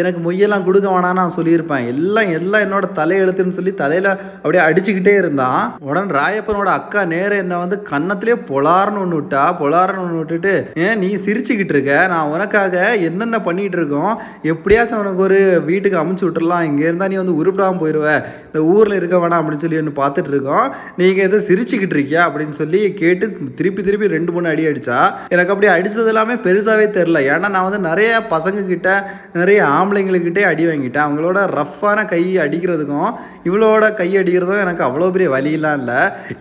எனக்கு 0.00 0.20
மொய்யெல்லாம் 0.26 0.64
கொடுக்க 0.66 0.88
வேணாம் 0.88 1.18
நான் 1.20 1.34
சொல்லியிருப்பேன். 1.36 1.86
எல்லாம் 1.92 2.30
எல்லாம் 2.38 2.64
என்னோட 2.66 2.86
தலையெழுத்துன்னு 2.98 3.56
சொல்லி 3.58 3.74
தலையில் 3.82 4.08
அப்படியே 4.42 4.62
அடிச்சுக்கிட்டே 4.66 5.14
இருந்தான். 5.22 5.62
உடனே 5.88 6.14
ராயப்பனோட 6.18 6.70
அக்கா 6.78 7.04
நேரம் 7.14 7.42
என்ன 7.44 7.58
வந்து 7.62 7.78
கன்னத்திலே 7.90 8.36
பொலார்னு 8.50 9.00
ஒன்று 9.04 9.18
விட்டா 9.20 9.42
பொலார்னு 9.62 10.02
ஒன்று 10.04 10.20
விட்டுட்டு 10.20 10.54
ஏன் 10.84 10.98
நீ 10.98 11.10
சிரிச்சுக்கிட்டு 11.26 11.74
இருக்க? 11.76 11.92
நான் 12.14 12.30
உனக்காக 12.34 12.84
என்னென்ன 13.08 13.40
பண்ணிட்டு 13.48 13.78
இருக்கோம்? 13.80 14.12
எப்படியாச்சும் 14.52 15.02
உனக்கு 15.02 15.22
ஒரு 15.28 15.40
வீட்டுக்கு 15.70 16.00
அமுச்சு 16.02 16.26
விட்டுறலாம். 16.26 16.66
இங்கே 16.70 16.86
இருந்தால் 16.88 17.12
நீ 17.14 17.18
வந்து 17.22 17.38
உருப்பிடாமல் 17.40 17.82
போயிடுவ 17.82 18.08
இந்த 18.46 18.62
ஊரில் 18.74 18.98
இருக்க 19.00 19.16
வேணாம் 19.16 19.40
அப்படின்னு 19.40 19.64
சொல்லி 19.64 19.80
ஒன்று 19.82 19.94
பார்த்துட்டு 20.02 20.32
இருக்கோம். 20.34 20.66
நீங்கள் 20.96 21.26
எதை 21.28 21.40
சிரிச்சுக்கிட்டு 21.50 21.96
இருக்கியா? 21.98 22.22
அப்படின்னு 22.28 22.56
சொல்லி 22.60 22.80
கேட்டு 23.02 23.24
திருப்பி 23.58 23.82
திருப்பி 23.82 24.14
ரெண்டு 24.16 24.32
மூணு 24.32 24.48
அடி 24.48 24.62
அடித்தா 24.66 24.98
எனக்கு 25.34 25.52
அப்படி 25.54 25.68
அடித்தது 25.72 26.10
எல்லாமே 26.12 26.34
பெருசாகவே 26.46 26.86
தெரில 26.96 27.18
ஏன்னா 27.32 27.48
நான் 27.54 27.66
வந்து 27.68 27.80
நிறைய 27.88 28.10
பசங்க 28.30 28.66
கிட்ட 28.66 28.88
நிறைய 29.32 29.60
ஆம்பளைங்கக்கிட்டே 29.82 30.44
அடி 30.52 30.66
வாங்கிட்டேன். 30.70 31.04
அவங்களோட 31.06 31.38
ரஃப்பான 31.58 32.06
கை 32.14 32.22
அடிக்கிறதுக்கும் 32.44 33.10
இவளோட 33.48 33.84
கை 34.00 34.08
அடிக்கிறதும் 34.22 34.62
எனக்கு 34.64 34.84
அவ்வளோ 34.88 35.10
பெரிய 35.16 35.28
வழியெல்லாம் 35.34 35.78
இல்லை. 35.80 36.00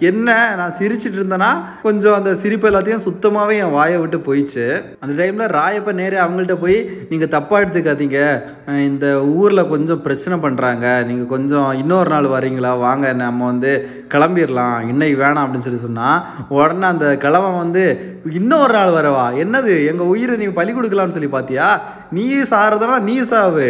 என்ன 0.10 0.38
நான் 0.62 0.76
சிரிச்சிட்டு 0.80 1.18
இருந்தேன்னா 1.20 1.52
கொஞ்சம் 1.86 2.18
அந்த 2.20 2.34
சிரிப்பு 2.42 2.70
எல்லாத்தையும் 2.72 3.06
சுத்தமாகவே 3.08 3.56
என் 3.64 3.76
வாயை 3.78 3.98
விட்டு 4.02 4.20
போயிடுச்சு. 4.28 4.68
அந்த 5.04 5.14
டைமில் 5.20 5.54
ராயப்ப 5.58 5.94
நேரே 6.02 6.20
அவங்கள்ட்ட 6.26 6.58
போய் 6.64 6.78
நீங்கள் 7.12 7.34
தப்பாக 7.36 7.64
எடுத்துக்காதீங்க. 7.64 8.20
இந்த 8.90 9.06
ஊரில் 9.40 9.70
கொஞ்சம் 9.74 10.04
பிரச்சனை 10.06 10.36
பண்ணுறாங்க 10.46 10.86
நீங்கள் 11.10 11.32
கொஞ்சம் 11.34 11.70
இன்னொரு 11.82 12.10
நாள் 12.14 12.34
வரீங்களா? 12.36 12.72
வாங்க 12.86 13.14
நம்ம 13.24 13.46
வந்து 13.52 13.72
கிளம்பிடலாம். 14.14 14.78
இன்னைக்கு 14.92 15.18
வேணாம் 15.24 15.44
அப்படின்னு 15.46 15.68
சொல்லி 15.68 15.86
சொன்னால் 15.88 16.20
உடனே 16.58 16.88
அந்த 16.94 17.08
கிழமை 17.24 17.52
வந்து 17.64 17.84
இன்னொரு 18.40 18.74
நாள் 18.78 18.96
வரவா? 18.96 19.26
என்னது? 19.44 19.74
எங்கள் 19.92 20.10
உயிரை 20.14 20.34
நீ 20.42 20.48
பலி 20.60 20.72
கொடுக்கலாம்னு 20.74 21.16
சொல்லி 21.16 21.30
பார்த்தியா 21.36 21.68
நீ 22.18 22.26
சாரதனா 22.52 22.96
நீ 23.10 23.16
சாவு 23.32 23.68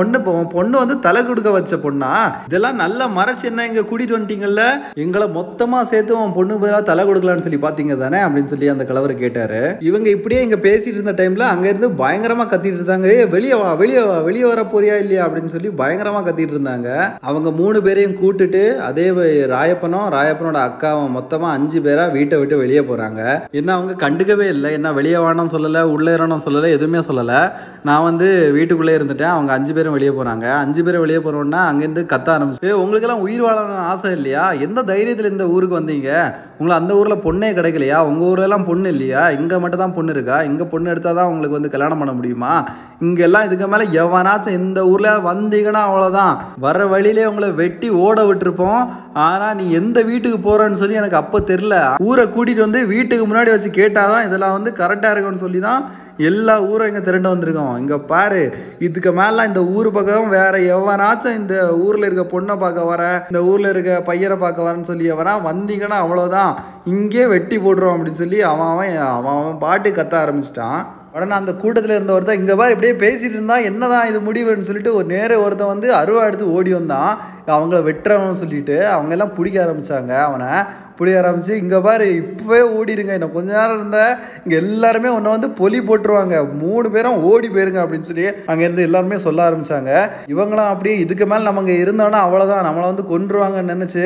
ஒன்று 0.00 0.18
பொண்ணு 0.56 0.76
வந்து 0.82 0.96
தலை 1.06 1.20
கொடுக்க 1.28 1.50
வச்ச 1.56 1.74
பொண்ணா? 1.84 2.10
இதெல்லாம் 2.48 2.80
நல்லா 2.82 3.04
மறைச்சு 3.18 3.44
என்ன 3.50 3.66
இங்கே 3.68 3.84
கூட்டிகிட்டு 3.88 4.16
வந்துட்டீங்கல்ல? 4.16 4.64
எங்களை 5.04 5.26
மொத்தமாக 5.38 5.88
சேர்த்து 5.92 6.18
உன் 6.22 6.34
பொண்ணு 6.38 6.58
பதிலாக 6.62 6.84
தலை 6.90 7.02
கொடுக்கலான்னு 7.08 7.44
சொல்லி 7.46 7.60
பார்த்தீங்க 7.64 7.96
தானே 8.02 8.20
அப்படின்னு 8.26 8.52
சொல்லி 8.52 8.68
அந்த 8.74 8.84
கிழவர் 8.90 9.14
கேட்டார். 9.22 9.58
இவங்க 9.88 10.08
இப்படியே 10.16 10.40
இங்கே 10.46 10.58
பேசிட்டு 10.66 10.98
இருந்த 10.98 11.14
டைமில் 11.20 11.46
அங்கேருந்து 11.52 11.90
பயங்கரமாக 12.02 12.48
கத்திட்டு 12.52 12.80
இருந்தாங்க. 12.80 13.08
ஏ 13.16 13.26
வெளியே 13.34 13.56
வா 13.62 13.70
வெளியே 13.82 14.02
வா 14.08 14.16
வெளியே 14.28 14.46
வர 14.52 14.62
போறியா 14.74 14.96
இல்லையா 15.04 15.22
அப்படின்னு 15.26 15.52
சொல்லி 15.54 15.70
பயங்கரமாக 15.80 16.24
கத்திட்டு 16.28 16.56
இருந்தாங்க. 16.56 16.88
அவங்க 17.30 17.50
மூணு 17.60 17.80
பேரையும் 17.88 18.16
கூட்டுட்டு 18.22 18.62
அதே 18.88 19.06
ராயப்பனும் 19.54 20.08
ராயப்பனோட 20.16 20.60
அக்காவும் 20.68 21.14
மொத்தமாக 21.18 21.56
அஞ்சு 21.58 21.80
பேரா 21.86 22.06
வீட்டை 22.16 22.38
விட்டு 22.42 22.62
வெளியே 22.62 22.84
போகிறாங்க 22.90 23.20
என்ன 23.60 23.74
அவங்க 23.76 23.92
கண்டுக்கவே 24.04 24.48
இல்லை. 24.54 24.70
என்ன 24.78 24.92
வெளியே 25.00 25.20
வானம் 25.26 25.52
சொல்லலை 25.54 25.82
உள்ளே 25.94 26.12
இறணும் 26.18 26.44
சொல்லலை 26.46 26.70
எதுவுமே 26.76 27.02
சொல்லலை. 27.08 27.40
நான் 27.88 28.06
வந்து 28.08 28.28
வீட்டுக்குள்ளே 28.56 28.93
இருந்துட்டேன். 28.96 29.32
அவங்க 29.34 29.52
அஞ்சு 29.52 29.72
பேரும் 29.72 29.92
வெளியே 29.92 30.10
போனாங்க. 30.10 30.46
அஞ்சு 30.62 30.84
பேரும் 30.84 31.04
வெளியே 31.04 31.18
போகிறோன்னா 31.18 31.60
அங்கேருந்து 31.70 32.04
கத்த 32.12 32.28
ஆரம்பிச்சு 32.34 32.68
"ஏய், 32.68 32.80
உங்களுக்கெல்லாம் 32.82 33.24
உயிர் 33.26 33.44
வாழணும்னு 33.46 33.86
ஆசை 33.90 34.12
இல்லையா? 34.12 34.52
எந்த 34.66 34.84
தைரியத்தில் 34.90 35.32
இந்த 35.32 35.46
ஊருக்கு 35.54 35.80
வந்தீங்க? 35.80 36.10
உங்களை 36.58 36.74
அந்த 36.78 36.92
ஊரில் 36.94 37.24
பொண்ணே 37.26 37.50
கிடைக்கலையா? 37.58 37.98
உங்கள் 38.08 38.28
ஊர்லலாம் 38.30 38.66
பொண்ணு 38.68 38.88
இல்லையா? 38.88 39.22
இங்கே 39.38 39.58
மட்டும் 39.58 39.82
தான் 39.84 39.96
பொண்ணு 39.96 40.12
இருக்கா? 40.12 40.42
இங்கே 40.42 40.64
பொண்ணு 40.64 40.90
எடுத்தால் 40.90 41.18
தான் 41.20 41.30
உங்களுக்கு 41.32 41.58
வந்து 41.58 41.72
கல்யாணம் 41.74 42.00
பண்ண 42.02 42.12
முடியுமா? 42.12 42.52
இங்கெல்லாம் 43.00 43.46
இதுக்கு 43.46 43.66
மேலே 43.68 43.86
எவனாச்சும் 44.02 44.58
இந்த 44.60 44.80
ஊரில் 44.86 45.24
வந்தீங்கன்னா 45.28 45.82
அவ்வளோதான் 45.88 46.34
வர 46.58 46.86
வழியிலே 46.86 47.26
உங்களை 47.26 47.50
வெட்டி 47.62 47.88
ஓட 48.04 48.18
விட்டுருப்போம். 48.28 48.82
ஆனால் 49.26 49.56
நீ 49.56 49.64
எந்த 49.80 49.98
வீட்டுக்கு 50.02 50.38
போகிறேன்னு 50.46 50.80
சொல்லி 50.82 51.00
எனக்கு 51.02 51.20
அப்போ 51.22 51.38
தெரில 51.50 51.74
ஊரை 52.08 52.24
கூட்டிகிட்டு 52.26 52.66
வந்து 52.66 52.80
வீட்டுக்கு 52.86 53.26
முன்னாடி 53.26 53.50
வச்சு 53.54 53.70
கேட்டால் 53.80 54.12
தான் 54.14 54.26
இதெல்லாம் 54.28 54.56
வந்து 54.58 54.70
கரெக்டாக 54.80 55.12
இருக்கும்னு 55.14 55.44
சொல்லி 55.44 55.60
தான் 55.60 55.82
எல்லா 56.28 56.54
ஊரும் 56.70 56.88
இங்கே 56.90 57.02
திரண்டு 57.06 57.32
வந்திருக்கோம். 57.32 57.76
இங்கே 57.82 57.98
பாரு 58.12 58.42
இதுக்கு 58.86 59.12
மேலாம் 59.20 59.48
இந்த 59.50 59.62
ஊர் 59.76 59.88
பக்கம் 59.98 60.34
வேற 60.38 60.54
எவனாச்சும் 60.74 61.38
இந்த 61.40 61.54
ஊரில் 61.84 62.08
இருக்க 62.08 62.24
பொண்ணை 62.34 62.56
பார்க்க 62.64 62.90
வரேன் 62.92 63.18
இந்த 63.30 63.42
ஊரில் 63.50 63.72
இருக்க 63.74 64.00
பையனை 64.10 64.36
பார்க்க 64.44 64.66
வரேன்னு 64.66 64.90
சொல்லி 64.90 65.12
எவனா 65.14 65.32
வந்தீங்கன்னா 65.50 66.00
அவ்வளோதான் 66.04 66.52
இங்கே 66.94 67.24
வெட்டி 67.34 67.58
போடுறோம் 67.58 67.94
அப்படின்னு 67.94 68.22
சொல்லி 68.24 68.40
அவன் 68.52 68.72
அவன் 68.74 68.98
அவன் 69.14 69.38
அவன் 69.38 69.62
பாட்டு 69.64 69.90
கத்த 69.90 70.16
ஆரம்பிச்சிட்டான். 70.24 70.78
உடனே 71.16 71.34
அந்த 71.38 71.52
கூட்டத்தில் 71.62 71.94
இருந்த 71.94 72.12
ஒருத்தன் 72.14 72.38
இங்கே 72.38 72.54
பாரு 72.60 72.74
இப்படியே 72.74 72.94
பேசிட்டு 73.02 73.36
இருந்தா 73.36 73.56
என்னதான் 73.68 74.08
இது 74.10 74.20
முடிவுன்னு 74.28 74.68
சொல்லிட்டு 74.68 74.94
ஒரு 74.98 75.06
நேர 75.12 75.36
ஒருத்தன் 75.42 75.70
வந்து 75.72 75.88
அருவா 75.98 76.22
எடுத்து 76.28 76.54
ஓடி 76.56 76.72
வந்தான். 76.76 77.12
அவங்கள 77.56 77.78
வெட்டுறவன் 77.88 78.40
சொல்லிட்டு 78.40 78.76
அவங்க 78.94 79.12
எல்லாம் 79.16 79.36
பிடிக்க 79.36 79.58
ஆரம்பிச்சாங்க. 79.64 80.12
அவனை 80.28 80.50
பிடிக்க 80.98 81.20
ஆரம்பிச்சு 81.20 81.54
இங்கே 81.62 81.78
பாரு 81.86 82.06
இப்போவே 82.20 82.60
ஓடிடுங்க 82.76 83.14
இன்னும் 83.18 83.34
கொஞ்ச 83.36 83.50
நேரம் 83.58 83.78
இருந்தால் 83.78 84.12
இங்கே 84.44 84.56
எல்லாருமே 84.62 85.08
ஒன்றை 85.16 85.30
வந்து 85.36 85.50
பொலி 85.60 85.78
போட்டுருவாங்க. 85.88 86.34
மூணு 86.62 86.86
பேரும் 86.94 87.22
ஓடி 87.30 87.48
போயிருங்க 87.54 87.80
அப்படின்னு 87.84 88.08
சொல்லி 88.10 88.26
அங்கேருந்து 88.50 88.86
எல்லாருமே 88.88 89.18
சொல்ல 89.26 89.42
ஆரம்பித்தாங்க 89.48 89.92
இவங்களாம் 90.34 90.70
அப்படியே 90.72 90.96
இதுக்கு 91.04 91.26
மேலே 91.32 91.46
நம்ம 91.48 91.64
இங்கே 91.64 91.76
இருந்தோன்னா 91.84 92.20
அவ்வளோதான் 92.26 92.66
நம்மளை 92.68 92.86
வந்து 92.90 93.04
கொன்றுவாங்கன்னு 93.12 93.74
நினச்சி 93.74 94.04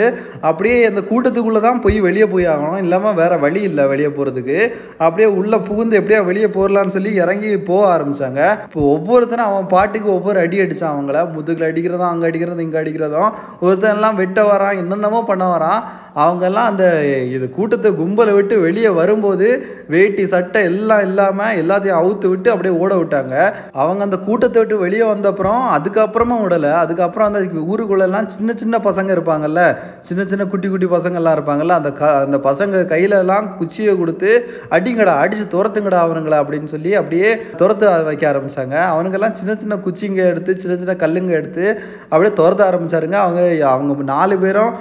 அப்படியே 0.50 0.76
அந்த 0.90 1.02
கூட்டத்துக்குள்ளே 1.10 1.62
தான் 1.66 1.82
போய் 1.86 1.98
வெளியே 2.08 2.28
போய் 2.34 2.48
ஆகணும். 2.52 2.80
இல்லாமல் 2.84 3.18
வேறு 3.20 3.38
வழி 3.44 3.62
இல்லை 3.70 3.86
வெளியே 3.92 4.10
போகிறதுக்கு 4.16 4.58
அப்படியே 5.04 5.28
உள்ளே 5.40 5.60
புகுந்து 5.68 5.98
எப்படியா 6.00 6.20
வெளியே 6.30 6.48
போகலான்னு 6.56 6.96
சொல்லி 6.96 7.12
இறங்கி 7.22 7.50
போக 7.70 7.84
ஆரம்பிச்சாங்க. 7.94 8.40
இப்போ 8.68 8.80
ஒவ்வொருத்தரும் 8.94 9.48
அவன் 9.50 9.70
பாட்டுக்கு 9.74 10.10
ஒவ்வொரு 10.16 10.40
அடி 10.44 10.56
அடிச்சான் 10.64 10.94
அவங்கள. 10.94 11.18
முதுகில் 11.36 11.68
அடிக்கிறதும் 11.70 12.10
அங்கே 12.12 12.26
அடிக்கிறதும் 12.30 12.66
இங்கே 12.66 12.80
அடிக்கிறதும். 12.82 13.30
ஒருத்தன் 13.66 13.96
எல்லாம் 13.96 14.18
வெட்ட 14.22 14.40
வரான் 14.50 14.78
என்னென்னமோ 14.82 15.22
பண்ண 15.30 15.46
வரான். 15.54 15.80
அவங்கெல்லாம் 16.18 16.70
அந்த 16.70 16.84
இது 17.30 17.46
கூட்டத்தை 17.50 17.90
கும்பலை 17.92 18.32
விட்டு 18.32 18.54
வெளியே 18.60 18.90
வரும்போது 18.94 19.48
வேட்டி 19.94 20.24
சட்டை 20.32 20.62
எல்லாம் 20.70 21.02
இல்லாமல் 21.08 21.58
எல்லாத்தையும் 21.60 21.98
அவுத்து 22.00 22.26
விட்டு 22.32 22.48
அப்படியே 22.52 22.74
ஓட 22.82 22.92
விட்டாங்க. 23.00 23.34
அவங்க 23.80 24.02
அந்த 24.06 24.18
கூட்டத்தை 24.26 24.58
விட்டு 24.62 24.78
வெளியே 24.84 25.04
வந்தப்புறம் 25.12 25.62
அதுக்கப்புறமா 25.76 26.36
விடலை. 26.44 26.72
அதுக்கப்புறம் 26.82 27.28
அந்த 27.28 27.40
ஊருக்குள்ளெல்லாம் 27.72 28.28
சின்ன 28.36 28.56
சின்ன 28.62 28.78
பசங்க 28.88 29.10
இருப்பாங்கல்ல. 29.16 29.62
சின்ன 30.08 30.24
சின்ன 30.32 30.46
குட்டி 30.54 30.68
குட்டி 30.68 30.88
பசங்கள்லாம் 30.96 31.36
இருப்பாங்கல்ல. 31.38 31.78
அந்த 31.80 31.92
க 32.00 32.10
அந்த 32.26 32.40
பசங்க 32.48 32.82
கையிலலாம் 32.92 33.48
குச்சியை 33.60 33.94
கொடுத்து 34.02 34.30
அடிங்கடா 34.78 35.14
அடித்து 35.22 35.46
துரத்துங்கடா 35.56 36.00
அவனுங்களா 36.06 36.40
அப்படின்னு 36.42 36.70
சொல்லி 36.74 36.92
அப்படியே 37.00 37.30
துரத்த 37.62 37.94
வைக்க 38.08 38.24
ஆரம்பித்தாங்க 38.32 38.76
அவனுங்கெல்லாம் 38.92 39.36
சின்ன 39.40 39.56
சின்ன 39.62 39.78
குச்சிங்க 39.86 40.20
எடுத்து 40.32 40.52
சின்ன 40.62 40.76
சின்ன 40.82 40.96
கல்லுங்க 41.04 41.32
எடுத்து 41.40 41.66
அப்படியே 42.10 42.32
துரத்த 42.42 42.62
ஆரம்பிச்சாருங்க. 42.70 43.18
அவங்க 43.24 43.40
அவங்க 43.72 44.06
நாலு 44.14 44.34
பேரும் 44.44 44.72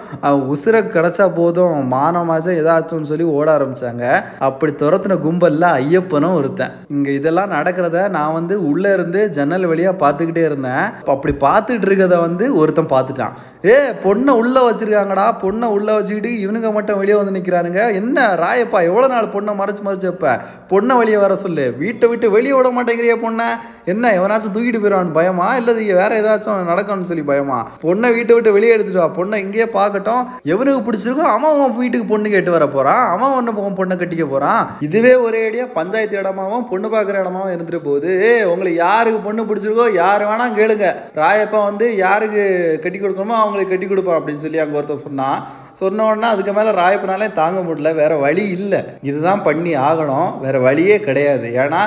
உசுரை 0.53 0.81
கிடச்சா 0.95 1.25
போதும் 1.39 1.77
மானமாச்சும் 1.93 2.59
ஏதாச்சும்னு 2.61 3.11
சொல்லி 3.11 3.25
ஓட 3.37 3.47
ஆரம்பித்தாங்க 3.57 4.05
அப்படி 4.47 4.71
துரத்துன 4.97 5.17
கும்பலில் 5.23 5.65
ஐயப்பனும் 5.79 6.35
ஒருத்தன். 6.37 6.71
இங்கே 6.93 7.11
இதெல்லாம் 7.17 7.51
நடக்கிறத 7.55 7.97
நான் 8.15 8.35
வந்து 8.37 8.55
உள்ளே 8.69 8.89
இருந்து 8.97 9.19
ஜன்னல் 9.37 9.67
வழியாக 9.71 9.95
பார்த்துக்கிட்டே 10.03 10.43
இருந்தேன். 10.49 10.85
அப்படி 11.13 11.33
பார்த்துட்டு 11.45 11.85
இருக்கிறத 11.87 12.17
வந்து 12.27 12.45
ஒருத்தன் 12.61 12.93
பார்த்துட்டான். 12.93 13.35
ஏ 13.69 13.75
பொண்ணை 14.03 14.31
உள்ளே 14.41 14.61
வச்சுருக்காங்கடா 14.67 15.25
பொண்ணை 15.43 15.67
உள்ளே 15.75 15.93
வச்சுக்கிட்டு 15.97 16.31
இவனுங்க 16.43 16.69
மட்டும் 16.77 16.99
வெளியே 17.01 17.15
வந்து 17.19 17.35
நிற்கிறானுங்க 17.37 17.81
என்ன 17.99 18.25
ராயப்பா 18.43 18.79
எவ்வளோ 18.89 19.07
நாள் 19.13 19.31
பொண்ணை 19.35 19.53
மறைச்சு 19.61 19.83
மறைச்சு 19.87 20.07
வைப்ப? 20.09 20.33
பொண்ணை 20.71 20.93
வெளியே 20.99 21.19
வர 21.23 21.35
சொல்லு. 21.43 21.65
வீட்டை 21.81 22.07
விட்டு 22.11 22.27
வெளியே 22.35 22.55
விட 22.57 22.69
மாட்டேங்கிறிய 22.77 23.15
பொண்ணை. 23.25 23.47
என்ன 23.93 24.11
எவனாச்சும் 24.19 24.53
தூக்கிட்டு 24.55 24.81
போயிடுவான்னு 24.83 25.17
பயமா? 25.19 25.47
இல்லை 25.59 25.73
வேற 26.01 26.11
ஏதாச்சும் 26.21 26.71
நடக்கணும்னு 26.71 27.09
சொல்லி 27.11 27.25
பயமா? 27.31 27.59
பொண்ணை 27.85 28.09
வீட்டை 28.17 28.35
விட்டு 28.37 28.55
வெளியே 28.57 28.73
எடுத்துட்டு 28.75 29.03
வா. 29.03 29.09
பொண்ணை 29.19 29.39
இங்கேயே 29.45 29.67
பார்க்கட்டும். 29.79 30.23
எவனுக்கு 30.53 30.85
பிடிச்சிருக்கோ 30.87 31.27
அவன் 31.35 31.53
அவன் 31.53 31.77
வீட்டுக்கு 31.81 32.07
பொண்ணு 32.13 32.33
கேட்டு 32.35 32.53
வர 32.57 32.67
போகிறான் 32.75 33.03
அவன் 33.15 33.35
ஒன்று 33.37 33.75
பொண்ணை 33.81 33.97
கட்டிக்க 34.03 34.27
போறான். 34.33 34.61
இதுவே 34.87 35.13
ஒரே 35.25 35.41
அடியாக 35.47 35.75
பஞ்சாயத்து 35.77 36.19
இடமாவும் 36.21 36.67
பொண்ணு 36.71 36.87
பார்க்குற 36.95 37.21
இடமாவும் 37.23 37.53
இருந்துட்டு 37.53 37.81
போகுது. 37.87 38.11
உங்களுக்கு 38.53 38.79
யாருக்கு 38.85 39.19
பொண்ணு 39.27 39.47
பிடிச்சிருக்கோ 39.49 39.87
யார் 40.01 40.29
வேணால் 40.31 40.57
கேளுங்க. 40.59 40.89
ராயப்பா 41.21 41.61
வந்து 41.69 41.87
யாருக்கு 42.05 42.43
கட்டி 42.83 42.99
கொடுக்கணுமோ 42.99 43.37
அவங்களுக்கு 43.43 43.73
கட்டி 43.73 43.89
கொடுப்பான் 43.89 44.19
அப்படின்னு 44.19 44.45
சொல்லி 44.45 44.61
அங்கே 44.63 44.77
ஒருத்தன் 44.79 45.05
சொன்னான். 45.07 45.39
சொன்ன 45.79 46.05
உடனே 46.09 46.27
அதுக்கு 46.33 46.51
மேலே 46.57 46.71
ராயப்பனாலே 46.79 47.27
தாங்க 47.39 47.59
முடியல 47.65 47.89
வேற 47.99 48.13
வழி 48.23 48.43
இல்லை. 48.57 48.79
இதுதான் 49.09 49.43
பண்ணி 49.47 49.71
ஆகணும் 49.87 50.29
வேற 50.43 50.55
வழியே 50.67 50.97
கிடையாது. 51.07 51.47
ஏன்னா 51.63 51.81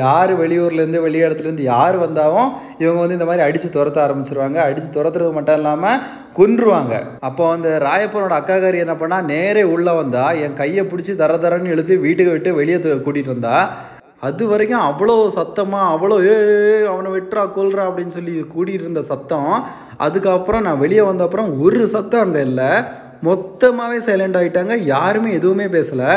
யார் 0.00 0.32
வெளியூர்லேருந்து 0.42 1.02
வெளி 1.06 1.18
இடத்துலேருந்து 1.24 1.66
யார் 1.72 1.96
வந்தாலும் 2.04 2.48
இவங்க 2.82 2.98
வந்து 3.02 3.18
இந்த 3.18 3.28
மாதிரி 3.30 3.46
அடித்து 3.46 3.70
துரத்த 3.76 4.00
ஆரம்பிச்சிருவாங்க. 4.04 4.58
அடித்து 4.68 4.90
துரத்துறது 4.96 5.32
மட்டும் 5.38 5.58
இல்லாமல் 5.60 6.00
கொன்றுவாங்க. 6.38 6.94
அப்போ 7.30 7.42
அந்த 7.56 7.70
ராயப்பனோட 7.88 8.34
அக்காக்காரி 8.40 8.80
என்ன 8.84 8.96
பண்ணா 9.02 9.18
நேரே 9.34 9.64
உள்ளே 9.74 9.94
வந்தால் 10.02 10.38
என் 10.44 10.58
கையை 10.62 10.84
பிடிச்சி 10.92 11.14
தர 11.22 11.36
தரன்னு 11.44 11.74
இழுத்து 11.74 12.04
வீட்டுக்கு 12.06 12.36
விட்டு 12.36 12.58
வெளியே 12.60 12.78
கூட்டிகிட்டு 12.86 13.34
வந்தா 13.36 13.58
அது 14.26 14.44
வரைக்கும் 14.50 14.84
அவ்வளோ 14.88 15.14
சத்தமாக 15.36 15.92
அவ்வளோ 15.94 16.16
ஏ 16.28 16.34
அவனை 16.90 17.08
வெட்டுறா 17.14 17.42
கொல்றா 17.56 17.82
அப்படின்னு 17.88 18.16
சொல்லி 18.16 18.34
கூட்டிகிட்டு 18.52 18.86
இருந்த 18.86 19.02
சத்தம் 19.08 19.50
அதுக்கப்புறம் 20.04 20.64
நான் 20.66 20.82
வெளியே 20.82 21.02
வந்த 21.08 21.26
அப்புறம் 21.26 21.50
ஒரு 21.64 21.80
சத்தம் 21.94 22.24
அங்கே 22.26 22.42
இல்லை. 22.48 22.70
மொத்தமாகவே 23.28 23.98
சைலண்ட் 24.06 24.38
ஆகிட்டாங்க 24.40 24.74
யாருமே 24.92 25.30
எதுவுமே 25.38 25.66
பேசலை. 25.76 26.10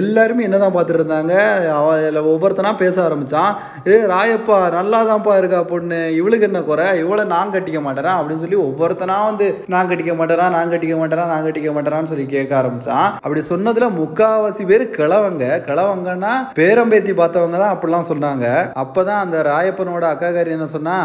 எல்லாருமே 0.00 0.46
என்ன 0.48 0.58
தான் 0.64 0.74
பார்த்துட்டு 0.74 1.00
இருந்தாங்க 1.00 1.34
அவ 1.78 2.22
ஒவ்வொருத்தனா 2.34 2.72
பேச 2.82 2.96
ஆரம்பித்தான் 3.06 3.50
ஏ 3.92 3.96
ராயப்பா 4.12 4.58
நல்லா 4.76 5.00
தான்ப்பா 5.10 5.34
இருக்கா 5.40 5.60
பொண்ணு. 5.72 6.00
இவளுக்கு 6.20 6.48
என்ன 6.50 6.62
குறை? 6.70 6.86
இவளை 7.02 7.24
நான் 7.34 7.54
கட்டிக்க 7.54 7.80
மாட்டேறேன். 7.86 8.16
அப்படின்னு 8.18 8.44
சொல்லி 8.44 8.58
ஒவ்வொருத்தனா 8.68 9.18
வந்து 9.30 9.48
நான் 9.74 9.90
கட்டிக்க 9.90 10.14
மாட்டேறா 10.20 10.46
நான் 10.56 10.72
கட்டிக்க 10.74 10.96
மாட்டேறா 11.02 11.26
நான் 11.32 11.46
கட்டிக்க 11.46 11.72
மாட்டேறான்னு 11.76 12.12
சொல்லி 12.12 12.26
கேட்க 12.34 12.54
ஆரம்பித்தான் 12.60 13.08
அப்படி 13.24 13.42
சொன்னதில் 13.52 13.96
முக்காவாசி 14.00 14.64
பேர் 14.70 14.86
கிழவங்க. 14.98 15.44
கிழவங்கன்னா 15.68 16.32
பேரம்பேத்தி 16.60 17.14
பார்த்தவங்க 17.22 17.58
தான் 17.64 17.74
அப்படிலாம் 17.74 18.10
சொன்னாங்க. 18.12 18.46
அப்போ 18.84 19.00
தான் 19.10 19.22
அந்த 19.24 19.38
ராயப்பனோட 19.52 20.06
அக்காக்காரி 20.14 20.56
என்ன 20.56 20.68
சொன்னா 20.76 20.96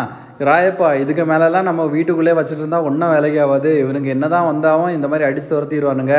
ராயப்பா 0.45 0.87
இதுக்கு 1.01 1.23
மேலெல்லாம் 1.29 1.67
நம்ம 1.67 1.83
வீட்டுக்குள்ளே 1.93 2.33
வச்சுட்டு 2.37 2.61
இருந்தால் 2.63 2.87
ஒன்றும் 2.87 3.13
வேலைக்கு 3.13 3.39
ஆகாது 3.43 3.69
இவனுக்கு 3.83 4.09
என்னதான் 4.13 4.47
வந்தாலும் 4.49 4.91
இந்த 4.95 5.07
மாதிரி 5.11 5.25
அடித்து 5.27 5.49
துரத்திடுவானுங்க 5.53 6.15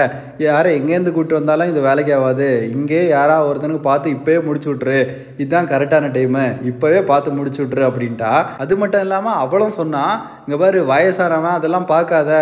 யாரை 0.47 0.71
எங்கேருந்து 0.79 1.13
கூப்பிட்டு 1.13 1.39
வந்தாலும் 1.39 1.71
இது 1.73 1.81
வேலைக்கு 1.89 2.13
ஆகாது 2.17 2.49
இங்கே 2.77 3.03
யாராக 3.15 3.49
ஒருத்தனுக்கு 3.49 3.85
பார்த்து 3.91 4.15
இப்போயே 4.17 4.39
முடிச்சு 4.47 4.69
விட்ரு 4.71 4.99
இதுதான் 5.43 5.71
கரெக்டான 5.73 6.11
டைமு 6.17 6.47
இப்போவே 6.71 7.03
பார்த்து 7.11 7.37
முடிச்சு 7.39 7.61
விட்ரு 7.63 7.85
அப்படின்ட்டா. 7.89 8.33
அது 8.65 8.77
மட்டும் 8.83 9.05
இல்லாமல் 9.07 9.39
அவளும் 9.45 9.77
சொன்னா 9.81 10.03
இங்கே 10.45 10.59
பாரு 10.63 10.79
வயசானவன் 10.91 11.57
அதெல்லாம் 11.59 11.89
பார்க்காத. 11.93 12.33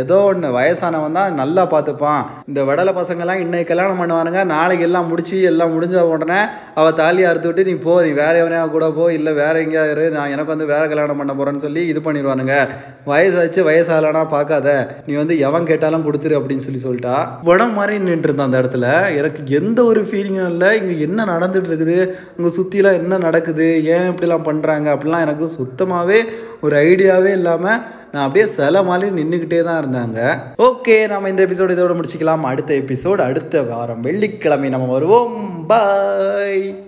ஏதோ 0.00 0.18
ஒன்று 0.30 0.48
வயசானவன் 0.58 1.16
தான் 1.18 1.38
நல்லா 1.40 1.62
பார்த்துப்பான். 1.72 2.20
இந்த 2.48 2.60
வடலை 2.68 2.92
பசங்கெல்லாம் 2.98 3.40
இன்னைக்கு 3.44 3.70
கல்யாணம் 3.70 4.00
பண்ணுவானுங்க. 4.02 4.42
நாளைக்கு 4.54 4.84
எல்லாம் 4.88 5.08
முடிச்சு 5.12 5.36
எல்லாம் 5.50 5.74
முடிஞ்ச 5.76 6.04
உடனே 6.14 6.40
அவள் 6.80 6.98
தாலியை 7.00 7.28
அறுத்து 7.30 7.50
விட்டு 7.50 7.68
நீ 7.70 7.74
போ 7.86 7.94
நீ 8.06 8.10
வேற 8.22 8.34
எவனையா 8.42 8.64
கூட 8.76 8.88
போ 8.98 9.06
இல்லை 9.18 9.32
வேற 9.42 9.54
எங்கேயா 9.64 9.86
இரு. 9.94 10.04
நான் 10.18 10.32
எனக்கு 10.34 10.54
வந்து 10.54 10.72
வேற 10.74 10.82
கல்யாணம் 10.92 11.20
பண்ண 11.20 11.25
போகிறேன்னு 11.34 11.64
சொல்லி 11.66 11.86
இது 11.86 12.00
பண்ணிடுவானுங்க. 12.00 12.68
வயசாச்சு 13.06 13.60
வயசாலனா 13.70 14.28
பார்க்காத. 14.28 14.68
நீ 15.06 15.14
வந்து 15.14 15.38
எவன் 15.38 15.66
கேட்டாலும் 15.66 16.06
கொடுத்துரு 16.06 16.38
அப்படின்னு 16.38 16.66
சொல்லி 16.68 16.82
சொல்லிட்டா. 16.86 17.28
படம் 17.44 17.72
மாதிரி 17.72 17.98
நின்று 17.98 18.28
இருந்தான் 18.28 18.52
அந்த 18.52 18.62
இடத்துல. 18.62 19.16
எனக்கு 19.16 19.42
எந்த 19.60 19.84
ஒரு 19.84 20.00
ஃபீலிங்கும் 20.00 20.50
இல்லை. 20.50 20.70
இங்கே 20.80 21.00
என்ன 21.00 21.24
நடந்துட்டு 21.24 21.70
இருக்குது 21.70 22.14
இங்கே 22.36 22.54
சுற்றிலாம் 22.58 22.98
என்ன 23.02 23.18
நடக்குது? 23.18 23.84
ஏன் 23.84 24.08
இப்படிலாம் 24.10 24.48
பண்ணுறாங்க 24.48 24.88
அப்படிலாம் 24.94 25.24
எனக்கு 25.26 25.48
சுத்தமாகவே 25.48 26.20
ஒரு 26.60 26.76
ஐடியாவே 26.76 27.32
இல்லாமல் 27.32 27.80
நான் 28.12 28.24
அப்படியே 28.24 28.46
சில 28.52 28.82
மாதிரி 28.82 29.22
நின்றுக்கிட்டே 29.22 29.62
தான் 29.62 29.80
இருந்தாங்க. 29.82 30.38
ஓகே 30.58 31.08
நம்ம 31.08 31.28
இந்த 31.28 31.46
எபிசோடு 31.46 31.74
இதோட 31.76 31.94
முடிச்சுக்கலாம். 31.96 32.40
அடுத்த 32.40 32.74
எபிசோடு 32.74 33.18
அடுத்த 33.18 33.62
வாரம் 33.62 34.00
வெள்ளிக்கிழமை 34.00 34.68
நம்ம 34.68 34.92
வருவோம். 34.92 35.66
பாய் 35.66 36.84